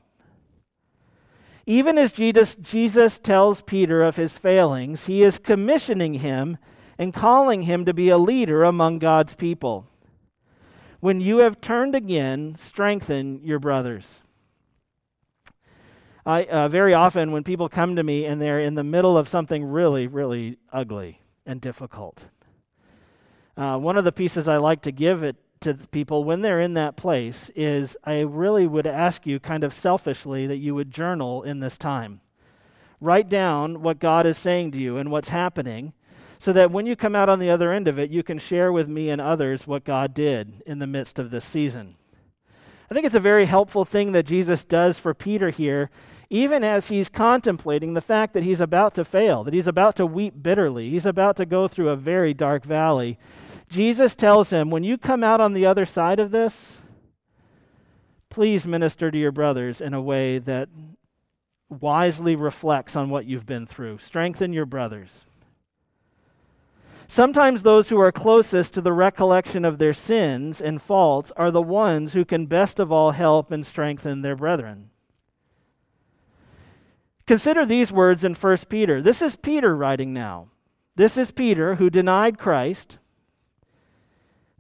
Even 1.67 1.97
as 1.97 2.13
Jesus, 2.13 2.57
Jesus 2.57 3.19
tells 3.19 3.63
Peter 3.63 4.03
of 4.03 4.17
his 4.17 4.37
failings, 4.37 5.07
he 5.07 5.23
is 5.23 5.39
commissioning 5.39 6.15
him 6.15 6.59
and 6.99 7.15
calling 7.15 7.63
him 7.63 7.85
to 7.85 7.95
be 7.95 8.09
a 8.09 8.19
leader 8.19 8.65
among 8.65 8.99
God's 8.99 9.35
people. 9.35 9.89
When 11.01 11.21
you 11.21 11.39
have 11.39 11.61
turned 11.61 11.95
again, 11.95 12.55
strengthen 12.57 13.41
your 13.43 13.59
brothers. 13.59 14.23
I, 16.27 16.45
uh, 16.45 16.69
very 16.69 16.95
often, 16.95 17.33
when 17.33 17.45
people 17.45 17.69
come 17.69 17.97
to 17.97 18.03
me 18.03 18.25
and 18.25 18.41
they're 18.41 18.61
in 18.61 18.75
the 18.75 18.85
middle 18.85 19.19
of 19.19 19.29
something 19.29 19.65
really, 19.65 20.07
really 20.07 20.59
ugly 20.73 21.21
and 21.45 21.61
difficult, 21.61 22.27
uh, 23.57 23.79
one 23.79 23.99
of 23.99 24.05
the 24.05 24.13
pieces 24.13 24.49
I 24.49 24.57
like 24.57 24.81
to 24.83 24.93
give 24.93 25.23
it 25.23 25.37
to 25.61 25.75
people 25.75 26.25
when 26.25 26.43
they're 26.43 26.61
in 26.61 26.75
that 26.75 26.97
place 26.97 27.51
is 27.57 27.97
I 28.05 28.21
really 28.21 28.67
would 28.67 28.87
ask 28.87 29.27
you, 29.27 29.41
kind 29.41 29.65
of 29.65 29.73
selfishly, 29.73 30.47
that 30.47 30.59
you 30.59 30.75
would 30.75 30.91
journal 30.91 31.43
in 31.43 31.61
this 31.61 31.79
time. 31.79 32.21
Write 33.01 33.29
down 33.29 33.83
what 33.83 33.99
God 33.99 34.27
is 34.27 34.39
saying 34.39 34.73
to 34.73 34.79
you 34.79 34.97
and 34.97 35.11
what's 35.11 35.29
happening 35.29 35.93
so 36.39 36.53
that 36.53 36.71
when 36.71 36.87
you 36.87 36.97
come 36.97 37.17
out 37.17 37.29
on 37.29 37.39
the 37.39 37.51
other 37.51 37.73
end 37.73 37.89
of 37.89 37.99
it, 37.99 38.11
you 38.11 38.23
can 38.23 38.39
share 38.39 38.73
with 38.73 38.89
me 38.89 39.09
and 39.09 39.21
others 39.21 39.67
what 39.67 39.85
God 39.85 40.13
did 40.13 40.63
in 40.67 40.79
the 40.79 40.87
midst 40.87 41.19
of 41.19 41.31
this 41.31 41.45
season. 41.45 41.97
I 42.91 42.95
think 42.95 43.07
it's 43.07 43.15
a 43.15 43.21
very 43.21 43.47
helpful 43.47 43.85
thing 43.85 44.13
that 44.13 44.27
Jesus 44.27 44.65
does 44.65 44.99
for 44.99 45.15
Peter 45.15 45.51
here, 45.51 45.91
even 46.29 46.63
as 46.63 46.89
he's 46.89 47.09
contemplating 47.09 47.95
the 47.95 48.01
fact 48.01 48.35
that 48.35 48.43
he's 48.43 48.61
about 48.61 48.95
to 48.95 49.05
fail, 49.05 49.43
that 49.45 49.55
he's 49.55 49.67
about 49.67 49.97
to 49.97 50.07
weep 50.07 50.43
bitterly, 50.43 50.91
he's 50.91 51.07
about 51.07 51.37
to 51.37 51.47
go 51.47 51.67
through 51.67 51.89
a 51.89 51.97
very 51.97 52.35
dark 52.35 52.65
valley. 52.65 53.19
Jesus 53.69 54.15
tells 54.15 54.51
him, 54.51 54.71
when 54.71 54.85
you 54.85 54.97
come 54.97 55.25
out 55.25 55.41
on 55.41 55.53
the 55.53 55.67
other 55.67 55.87
side 55.87 56.21
of 56.21 56.31
this, 56.31 56.79
please 58.31 58.67
minister 58.67 59.11
to 59.11 59.19
your 59.19 59.33
brothers 59.33 59.81
in 59.81 59.95
a 59.95 60.03
way 60.03 60.39
that 60.39 60.69
wisely 61.69 62.37
reflects 62.37 62.95
on 62.95 63.11
what 63.11 63.27
you've 63.27 63.47
been 63.47 63.67
through. 63.67 63.99
Strengthen 63.99 64.53
your 64.53 64.67
brothers. 64.67 65.25
Sometimes 67.07 67.63
those 67.63 67.91
who 67.91 68.01
are 68.01 68.13
closest 68.13 68.75
to 68.75 68.81
the 68.81 68.93
recollection 68.93 69.65
of 69.65 69.79
their 69.79 69.93
sins 69.93 70.61
and 70.61 70.81
faults 70.81 71.33
are 71.37 71.51
the 71.51 71.63
ones 71.63 72.13
who 72.13 72.25
can 72.25 72.47
best 72.47 72.79
of 72.79 72.91
all 72.91 73.11
help 73.11 73.51
and 73.51 73.65
strengthen 73.65 74.23
their 74.23 74.37
brethren. 74.37 74.91
Consider 77.27 77.65
these 77.65 77.93
words 77.93 78.25
in 78.25 78.35
1 78.35 78.57
Peter. 78.69 79.01
This 79.01 79.23
is 79.23 79.37
Peter 79.37 79.77
writing 79.77 80.13
now. 80.13 80.49
This 80.97 81.17
is 81.17 81.31
Peter 81.31 81.77
who 81.77 81.91
denied 81.91 82.39
Christ 82.39 82.99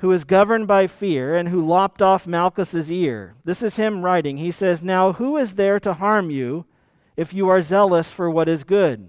who 0.05 0.13
is 0.13 0.25
governed 0.25 0.67
by 0.67 0.87
fear 0.87 1.35
and 1.35 1.49
who 1.49 1.65
lopped 1.65 2.03
off 2.03 2.27
Malchus's 2.27 2.91
ear. 2.91 3.37
This 3.43 3.63
is 3.63 3.77
him 3.77 4.03
writing. 4.03 4.37
He 4.37 4.51
says, 4.51 4.83
Now 4.83 5.15
who 5.15 5.39
is 5.39 5.55
there 5.55 5.81
to 5.81 5.95
harm 5.95 6.31
you 6.31 6.67
if 7.17 7.33
you 7.33 7.49
are 7.49 7.63
zealous 7.63 8.11
for 8.11 8.29
what 8.29 8.47
is 8.47 8.65
good? 8.65 9.09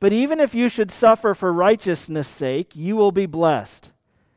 But 0.00 0.10
even 0.14 0.40
if 0.40 0.54
you 0.54 0.70
should 0.70 0.90
suffer 0.90 1.34
for 1.34 1.52
righteousness' 1.52 2.26
sake, 2.26 2.74
you 2.74 2.96
will 2.96 3.12
be 3.12 3.26
blessed. 3.26 3.90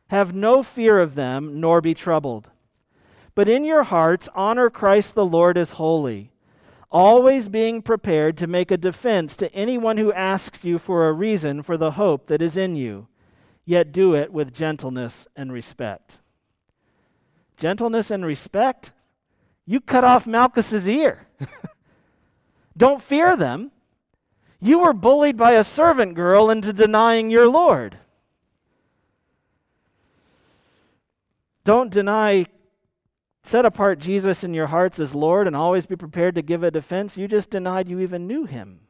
Have 0.09 0.35
no 0.35 0.61
fear 0.61 0.99
of 0.99 1.15
them, 1.15 1.61
nor 1.61 1.79
be 1.79 1.93
troubled. 1.93 2.49
But 3.33 3.47
in 3.47 3.63
your 3.63 3.83
hearts, 3.83 4.27
honor 4.35 4.69
Christ 4.69 5.15
the 5.15 5.25
Lord 5.25 5.57
as 5.57 5.71
holy, 5.71 6.33
always 6.91 7.47
being 7.47 7.81
prepared 7.81 8.35
to 8.39 8.45
make 8.45 8.71
a 8.71 8.77
defense 8.77 9.37
to 9.37 9.53
anyone 9.55 9.99
who 9.99 10.11
asks 10.11 10.65
you 10.65 10.77
for 10.77 11.07
a 11.07 11.13
reason 11.13 11.61
for 11.61 11.77
the 11.77 11.91
hope 11.91 12.27
that 12.27 12.41
is 12.41 12.57
in 12.57 12.75
you 12.75 13.07
yet 13.65 13.91
do 13.91 14.15
it 14.15 14.31
with 14.31 14.53
gentleness 14.53 15.27
and 15.35 15.51
respect. 15.51 16.19
Gentleness 17.57 18.11
and 18.11 18.25
respect? 18.25 18.91
You 19.65 19.81
cut 19.81 20.03
off 20.03 20.27
Malchus's 20.27 20.87
ear. 20.87 21.27
Don't 22.77 23.01
fear 23.01 23.35
them. 23.35 23.71
You 24.59 24.79
were 24.79 24.93
bullied 24.93 25.37
by 25.37 25.53
a 25.53 25.63
servant 25.63 26.15
girl 26.15 26.49
into 26.49 26.73
denying 26.73 27.29
your 27.29 27.47
Lord. 27.47 27.97
Don't 31.63 31.91
deny, 31.91 32.45
set 33.43 33.65
apart 33.65 33.99
Jesus 33.99 34.43
in 34.43 34.53
your 34.53 34.67
hearts 34.67 34.99
as 34.99 35.15
Lord 35.15 35.47
and 35.47 35.55
always 35.55 35.85
be 35.85 35.95
prepared 35.95 36.35
to 36.35 36.41
give 36.41 36.63
a 36.63 36.69
defense. 36.69 37.17
You 37.17 37.27
just 37.27 37.49
denied 37.49 37.89
you 37.89 37.99
even 37.99 38.27
knew 38.27 38.45
him. 38.45 38.81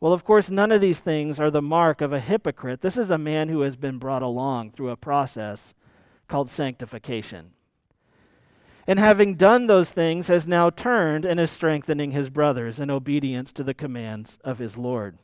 Well, 0.00 0.12
of 0.12 0.24
course, 0.24 0.50
none 0.50 0.70
of 0.70 0.80
these 0.80 1.00
things 1.00 1.40
are 1.40 1.50
the 1.50 1.62
mark 1.62 2.00
of 2.00 2.12
a 2.12 2.20
hypocrite. 2.20 2.82
This 2.82 2.96
is 2.96 3.10
a 3.10 3.18
man 3.18 3.48
who 3.48 3.62
has 3.62 3.74
been 3.74 3.98
brought 3.98 4.22
along 4.22 4.70
through 4.70 4.90
a 4.90 4.96
process 4.96 5.74
called 6.28 6.50
sanctification. 6.50 7.50
And 8.86 8.98
having 8.98 9.34
done 9.34 9.66
those 9.66 9.90
things, 9.90 10.28
has 10.28 10.46
now 10.46 10.70
turned 10.70 11.24
and 11.24 11.38
is 11.40 11.50
strengthening 11.50 12.12
his 12.12 12.30
brothers 12.30 12.78
in 12.78 12.90
obedience 12.90 13.52
to 13.52 13.64
the 13.64 13.74
commands 13.74 14.38
of 14.44 14.58
his 14.58 14.78
Lord. 14.78 15.18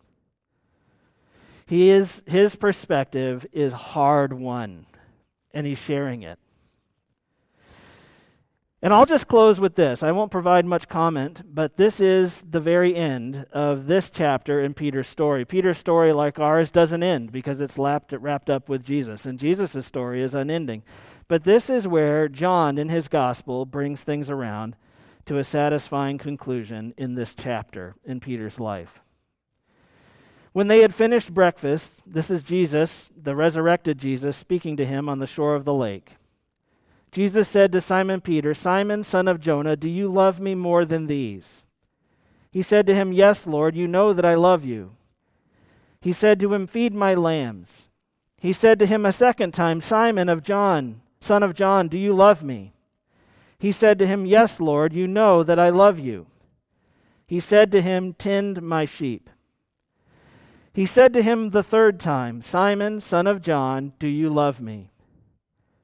He 1.67 1.89
is, 1.89 2.23
his 2.27 2.57
perspective 2.57 3.47
is 3.53 3.73
hard 3.73 4.35
won, 4.35 4.87
and 5.53 5.67
he's 5.67 5.79
sharing 5.79 6.23
it. 6.23 6.39
And 8.85 8.93
I'll 8.93 9.07
just 9.07 9.29
close 9.29 9.59
with 9.59 9.77
this. 9.77 10.03
I 10.03 10.13
won't 10.13 10.31
provide 10.31 10.67
much 10.67 10.89
comment, 10.89 11.41
but 11.55 11.79
this 11.79 12.01
is 12.01 12.43
the 12.43 12.61
very 12.61 12.95
end 12.95 13.47
of 13.51 13.87
this 13.87 14.11
chapter 14.11 14.61
in 14.61 14.75
Peter's 14.75 15.09
story. 15.09 15.47
Peter's 15.47 15.79
story, 15.79 16.13
like 16.13 16.39
ours, 16.39 16.71
doesn't 16.71 17.03
end 17.03 17.33
because 17.33 17.63
it's 17.63 17.79
lapped, 17.79 18.13
wrapped 18.13 18.51
up 18.51 18.69
with 18.69 18.85
Jesus, 18.85 19.25
and 19.25 19.39
Jesus' 19.39 19.87
story 19.87 20.23
is 20.23 20.35
unending. 20.35 20.83
But 21.29 21.45
this 21.45 21.71
is 21.71 21.89
where 21.89 22.29
John, 22.29 22.77
in 22.77 22.91
his 22.91 23.09
gospel, 23.09 23.65
brings 23.65 24.03
things 24.03 24.29
around 24.29 24.77
to 25.25 25.39
a 25.39 25.45
satisfying 25.45 26.19
conclusion 26.19 26.93
in 26.99 27.15
this 27.15 27.35
chapter 27.35 27.95
in 28.05 28.21
Peter's 28.21 28.61
life. 28.61 29.01
When 30.53 30.69
they 30.69 30.81
had 30.81 30.95
finished 30.95 31.33
breakfast, 31.33 32.01
this 32.07 32.31
is 32.31 32.43
Jesus, 32.43 33.09
the 33.17 33.35
resurrected 33.35 33.97
Jesus, 33.97 34.37
speaking 34.37 34.77
to 34.77 34.85
him 34.85 35.09
on 35.09 35.21
the 35.21 35.27
shore 35.27 35.55
of 35.55 35.65
the 35.65 35.73
lake. 35.73 36.17
Jesus 37.15 37.49
said 37.49 37.71
to 37.71 37.81
Simon 37.81 38.21
Peter, 38.21 38.55
Simon, 38.55 39.05
son 39.05 39.29
of 39.29 39.39
Jonah, 39.39 39.77
do 39.77 39.89
you 39.89 40.09
love 40.09 40.41
me 40.41 40.57
more 40.57 40.85
than 40.85 41.07
these? 41.07 41.63
He 42.51 42.61
said 42.61 42.89
to 42.89 42.95
him, 42.95 43.13
Yes, 43.13 43.47
Lord, 43.47 43.77
you 43.77 43.87
know 43.87 44.13
that 44.13 44.25
I 44.25 44.35
love 44.35 44.65
you. 44.65 44.97
He 46.01 46.13
said 46.13 46.41
to 46.41 46.53
him, 46.53 46.67
Feed 46.67 46.93
my 46.93 47.15
lambs. 47.15 47.87
He 48.41 48.53
said 48.53 48.81
to 48.81 48.87
him 48.87 49.07
a 49.07 49.13
second 49.13 49.55
time, 49.55 49.81
Simon 49.81 50.29
of 50.29 50.43
John, 50.43 51.03
son 51.21 51.45
of 51.45 51.55
John, 51.55 51.87
do 51.87 51.99
you 51.99 52.13
love 52.13 52.43
me? 52.43 52.73
He 53.61 53.71
said 53.71 53.97
to 54.01 54.09
him, 54.09 54.27
Yes, 54.27 54.61
Lord, 54.61 54.93
you 54.93 55.07
know 55.07 55.45
that 55.45 55.61
I 55.61 55.69
love 55.69 56.01
you. 56.01 56.27
He 57.29 57.39
said 57.39 57.71
to 57.71 57.81
him, 57.81 58.15
Tend 58.15 58.61
my 58.61 58.87
sheep. 58.87 59.31
He 60.73 60.85
said 60.85 61.15
to 61.15 61.23
him 61.23 61.51
the 61.51 61.63
third 61.63 62.01
time, 62.01 62.43
Simon, 62.43 62.99
son 62.99 63.29
of 63.29 63.41
John, 63.41 63.93
do 64.01 64.09
you 64.09 64.29
love 64.31 64.61
me? 64.61 64.91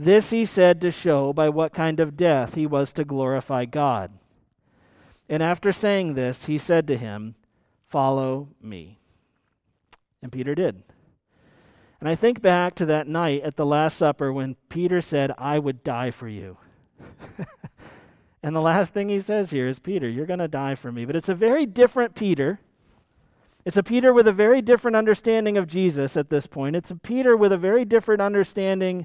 This 0.00 0.30
he 0.30 0.46
said 0.46 0.80
to 0.80 0.90
show 0.90 1.34
by 1.34 1.50
what 1.50 1.74
kind 1.74 2.00
of 2.00 2.16
death 2.16 2.54
he 2.54 2.66
was 2.66 2.90
to 2.94 3.04
glorify 3.04 3.66
God. 3.66 4.12
And 5.28 5.42
after 5.42 5.72
saying 5.72 6.14
this, 6.14 6.46
he 6.46 6.56
said 6.56 6.86
to 6.86 6.96
him, 6.96 7.34
Follow 7.86 8.48
me. 8.62 8.98
And 10.22 10.32
Peter 10.32 10.54
did. 10.54 10.82
And 12.00 12.08
I 12.08 12.14
think 12.14 12.40
back 12.40 12.74
to 12.76 12.86
that 12.86 13.08
night 13.08 13.42
at 13.42 13.56
the 13.56 13.66
Last 13.66 13.98
Supper 13.98 14.32
when 14.32 14.56
Peter 14.70 15.02
said, 15.02 15.34
I 15.36 15.58
would 15.58 15.84
die 15.84 16.10
for 16.10 16.28
you. 16.28 16.56
and 18.42 18.56
the 18.56 18.62
last 18.62 18.94
thing 18.94 19.10
he 19.10 19.20
says 19.20 19.50
here 19.50 19.66
is, 19.66 19.78
Peter, 19.78 20.08
you're 20.08 20.24
going 20.24 20.38
to 20.38 20.48
die 20.48 20.76
for 20.76 20.90
me. 20.90 21.04
But 21.04 21.14
it's 21.14 21.28
a 21.28 21.34
very 21.34 21.66
different 21.66 22.14
Peter. 22.14 22.60
It's 23.66 23.76
a 23.76 23.82
Peter 23.82 24.14
with 24.14 24.26
a 24.26 24.32
very 24.32 24.62
different 24.62 24.96
understanding 24.96 25.58
of 25.58 25.66
Jesus 25.66 26.16
at 26.16 26.30
this 26.30 26.46
point. 26.46 26.74
It's 26.74 26.90
a 26.90 26.96
Peter 26.96 27.36
with 27.36 27.52
a 27.52 27.58
very 27.58 27.84
different 27.84 28.22
understanding 28.22 29.04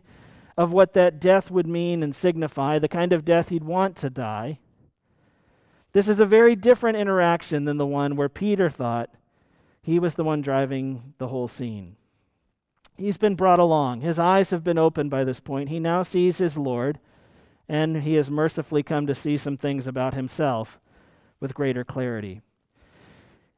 of 0.58 0.72
what 0.72 0.94
that 0.94 1.20
death 1.20 1.52
would 1.52 1.68
mean 1.68 2.02
and 2.02 2.16
signify, 2.16 2.80
the 2.80 2.88
kind 2.88 3.12
of 3.12 3.26
death 3.26 3.50
he'd 3.50 3.64
want 3.64 3.96
to 3.98 4.10
die. 4.10 4.60
This 5.92 6.08
is 6.08 6.20
a 6.20 6.26
very 6.26 6.56
different 6.56 6.98
interaction 6.98 7.66
than 7.66 7.78
the 7.78 7.86
one 7.86 8.16
where 8.16 8.30
Peter 8.30 8.70
thought 8.70 9.10
he 9.82 10.00
was 10.00 10.16
the 10.16 10.24
one 10.24 10.42
driving 10.42 11.14
the 11.20 11.28
whole 11.28 11.48
scene. 11.48 11.96
He's 12.98 13.18
been 13.18 13.36
brought 13.36 13.60
along. 13.60 14.02
His 14.02 14.18
eyes 14.18 14.52
have 14.52 14.64
been 14.64 14.78
opened 14.78 15.10
by 15.10 15.24
this 15.24 15.40
point. 15.40 15.70
He 15.70 15.80
now 15.80 16.02
sees 16.04 16.38
his 16.38 16.58
Lord, 16.58 17.00
and 17.68 18.04
he 18.04 18.16
has 18.16 18.32
mercifully 18.32 18.84
come 18.84 19.06
to 19.08 19.16
see 19.16 19.38
some 19.38 19.58
things 19.58 19.86
about 19.88 20.14
himself 20.14 20.80
with 21.40 21.54
greater 21.54 21.84
clarity. 21.84 22.42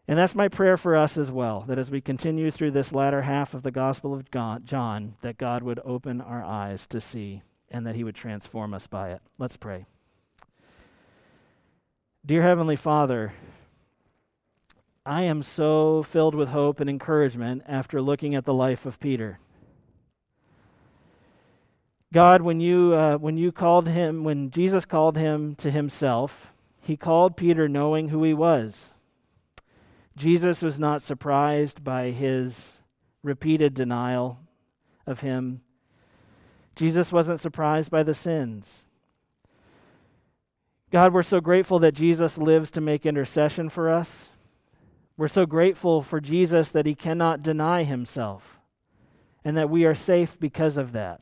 And 0.07 0.17
that's 0.17 0.35
my 0.35 0.47
prayer 0.47 0.77
for 0.77 0.95
us 0.95 1.17
as 1.17 1.29
well, 1.29 1.65
that 1.67 1.77
as 1.77 1.91
we 1.91 1.99
continue 1.99 2.49
through 2.49 2.71
this 2.71 2.93
latter 2.93 3.23
half 3.23 3.53
of 3.53 3.63
the 3.63 3.71
Gospel 3.71 4.13
of 4.13 4.31
John, 4.31 5.15
that 5.21 5.37
God 5.37 5.63
would 5.63 5.81
open 5.83 6.21
our 6.21 6.43
eyes 6.43 6.87
to 6.87 7.01
see 7.01 7.41
and 7.69 7.85
that 7.85 7.95
he 7.95 8.05
would 8.05 8.15
transform 8.15 8.73
us 8.73 8.87
by 8.87 9.11
it. 9.11 9.21
Let's 9.37 9.57
pray. 9.57 9.85
Dear 12.25 12.41
Heavenly 12.41 12.77
Father, 12.77 13.33
I 15.05 15.23
am 15.23 15.43
so 15.43 16.03
filled 16.03 16.35
with 16.35 16.49
hope 16.49 16.79
and 16.79 16.89
encouragement 16.89 17.63
after 17.67 18.01
looking 18.01 18.33
at 18.33 18.45
the 18.45 18.53
life 18.53 18.85
of 18.85 19.01
Peter. 19.01 19.39
God, 22.13 22.41
when 22.41 22.61
you, 22.61 22.93
uh, 22.93 23.17
when 23.17 23.37
you 23.37 23.51
called 23.51 23.89
him, 23.89 24.23
when 24.23 24.51
Jesus 24.51 24.85
called 24.85 25.17
him 25.17 25.55
to 25.55 25.69
himself, 25.69 26.53
he 26.79 26.95
called 26.95 27.35
Peter 27.35 27.67
knowing 27.67 28.09
who 28.09 28.23
he 28.23 28.33
was. 28.33 28.93
Jesus 30.17 30.63
was 30.63 30.79
not 30.79 31.03
surprised 31.03 31.83
by 31.83 32.09
his 32.09 32.79
repeated 33.21 33.75
denial 33.75 34.39
of 35.05 35.19
him. 35.19 35.61
Jesus 36.75 37.11
wasn't 37.11 37.39
surprised 37.39 37.91
by 37.91 38.01
the 38.01 38.15
sins. 38.15 38.87
God, 40.89 41.13
we're 41.13 41.21
so 41.21 41.39
grateful 41.39 41.77
that 41.79 41.93
Jesus 41.93 42.37
lives 42.39 42.71
to 42.71 42.81
make 42.81 43.05
intercession 43.05 43.69
for 43.69 43.91
us. 43.91 44.29
We're 45.17 45.27
so 45.27 45.45
grateful 45.45 46.01
for 46.01 46.19
Jesus 46.19 46.71
that 46.71 46.87
he 46.87 46.95
cannot 46.95 47.43
deny 47.43 47.83
himself 47.83 48.59
and 49.45 49.55
that 49.55 49.69
we 49.69 49.85
are 49.85 49.95
safe 49.95 50.39
because 50.39 50.77
of 50.77 50.93
that. 50.93 51.21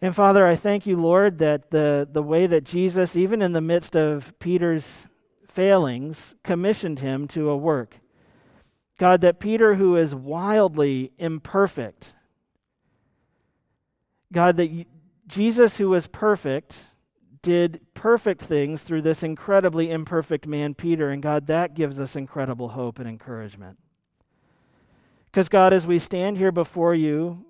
And 0.00 0.14
Father, 0.14 0.46
I 0.46 0.54
thank 0.54 0.86
you, 0.86 0.96
Lord, 0.96 1.38
that 1.38 1.72
the, 1.72 2.08
the 2.10 2.22
way 2.22 2.46
that 2.46 2.64
Jesus, 2.64 3.16
even 3.16 3.42
in 3.42 3.54
the 3.54 3.60
midst 3.60 3.96
of 3.96 4.32
Peter's 4.38 5.08
failings, 5.50 6.34
commissioned 6.42 7.00
him 7.00 7.26
to 7.28 7.50
a 7.50 7.56
work. 7.56 8.00
God, 8.98 9.20
that 9.22 9.40
Peter, 9.40 9.76
who 9.76 9.96
is 9.96 10.14
wildly 10.14 11.12
imperfect, 11.18 12.14
God, 14.32 14.56
that 14.58 14.86
Jesus, 15.26 15.78
who 15.78 15.88
was 15.88 16.06
perfect, 16.06 16.86
did 17.42 17.80
perfect 17.94 18.42
things 18.42 18.82
through 18.82 19.02
this 19.02 19.22
incredibly 19.22 19.90
imperfect 19.90 20.46
man, 20.46 20.74
Peter. 20.74 21.10
And 21.10 21.22
God, 21.22 21.46
that 21.46 21.74
gives 21.74 21.98
us 22.00 22.16
incredible 22.16 22.70
hope 22.70 22.98
and 22.98 23.08
encouragement. 23.08 23.78
Because, 25.26 25.48
God, 25.48 25.72
as 25.72 25.86
we 25.86 25.98
stand 25.98 26.36
here 26.36 26.52
before 26.52 26.94
you, 26.94 27.44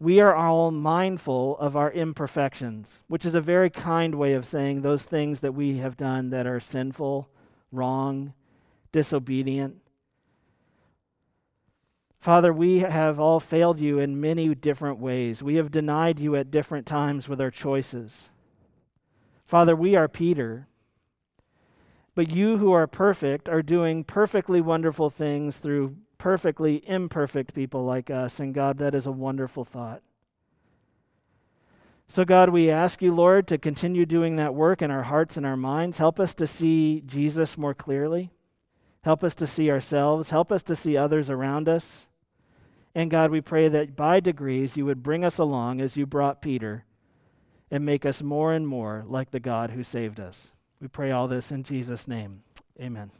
we 0.00 0.20
are 0.20 0.34
all 0.34 0.70
mindful 0.70 1.58
of 1.58 1.76
our 1.76 1.90
imperfections, 1.92 3.02
which 3.08 3.26
is 3.26 3.34
a 3.34 3.40
very 3.40 3.68
kind 3.68 4.14
way 4.14 4.32
of 4.32 4.46
saying 4.46 4.82
those 4.82 5.02
things 5.02 5.40
that 5.40 5.52
we 5.52 5.78
have 5.78 5.96
done 5.96 6.30
that 6.30 6.46
are 6.46 6.60
sinful, 6.60 7.28
wrong, 7.72 8.32
disobedient. 8.92 9.76
Father, 12.18 12.52
we 12.52 12.80
have 12.80 13.20
all 13.20 13.38
failed 13.38 13.80
you 13.80 13.98
in 13.98 14.20
many 14.20 14.54
different 14.54 14.98
ways. 14.98 15.42
We 15.42 15.54
have 15.54 15.70
denied 15.70 16.18
you 16.18 16.34
at 16.34 16.50
different 16.50 16.86
times 16.86 17.28
with 17.28 17.40
our 17.40 17.50
choices. 17.50 18.28
Father, 19.46 19.76
we 19.76 19.94
are 19.94 20.08
Peter. 20.08 20.66
But 22.14 22.30
you 22.30 22.58
who 22.58 22.72
are 22.72 22.88
perfect 22.88 23.48
are 23.48 23.62
doing 23.62 24.02
perfectly 24.02 24.60
wonderful 24.60 25.08
things 25.08 25.58
through 25.58 25.96
perfectly 26.18 26.82
imperfect 26.88 27.54
people 27.54 27.84
like 27.84 28.10
us. 28.10 28.40
And 28.40 28.52
God, 28.52 28.78
that 28.78 28.94
is 28.94 29.06
a 29.06 29.12
wonderful 29.12 29.64
thought. 29.64 30.02
So, 32.10 32.24
God, 32.24 32.48
we 32.48 32.70
ask 32.70 33.02
you, 33.02 33.14
Lord, 33.14 33.46
to 33.48 33.58
continue 33.58 34.06
doing 34.06 34.36
that 34.36 34.54
work 34.54 34.80
in 34.80 34.90
our 34.90 35.02
hearts 35.02 35.36
and 35.36 35.44
our 35.44 35.58
minds. 35.58 35.98
Help 35.98 36.18
us 36.18 36.34
to 36.36 36.46
see 36.46 37.02
Jesus 37.04 37.58
more 37.58 37.74
clearly. 37.74 38.30
Help 39.02 39.22
us 39.22 39.34
to 39.36 39.46
see 39.46 39.70
ourselves. 39.70 40.30
Help 40.30 40.50
us 40.50 40.62
to 40.64 40.74
see 40.74 40.96
others 40.96 41.28
around 41.28 41.68
us. 41.68 42.06
And 42.94 43.10
God, 43.10 43.30
we 43.30 43.42
pray 43.42 43.68
that 43.68 43.94
by 43.94 44.20
degrees 44.20 44.76
you 44.76 44.86
would 44.86 45.02
bring 45.02 45.22
us 45.22 45.38
along 45.38 45.82
as 45.82 45.96
you 45.98 46.06
brought 46.06 46.40
Peter 46.40 46.84
and 47.70 47.84
make 47.84 48.06
us 48.06 48.22
more 48.22 48.54
and 48.54 48.66
more 48.66 49.04
like 49.06 49.30
the 49.30 49.38
God 49.38 49.70
who 49.70 49.82
saved 49.82 50.18
us. 50.18 50.52
We 50.80 50.88
pray 50.88 51.10
all 51.10 51.28
this 51.28 51.52
in 51.52 51.62
Jesus' 51.62 52.08
name. 52.08 52.42
Amen. 52.80 53.10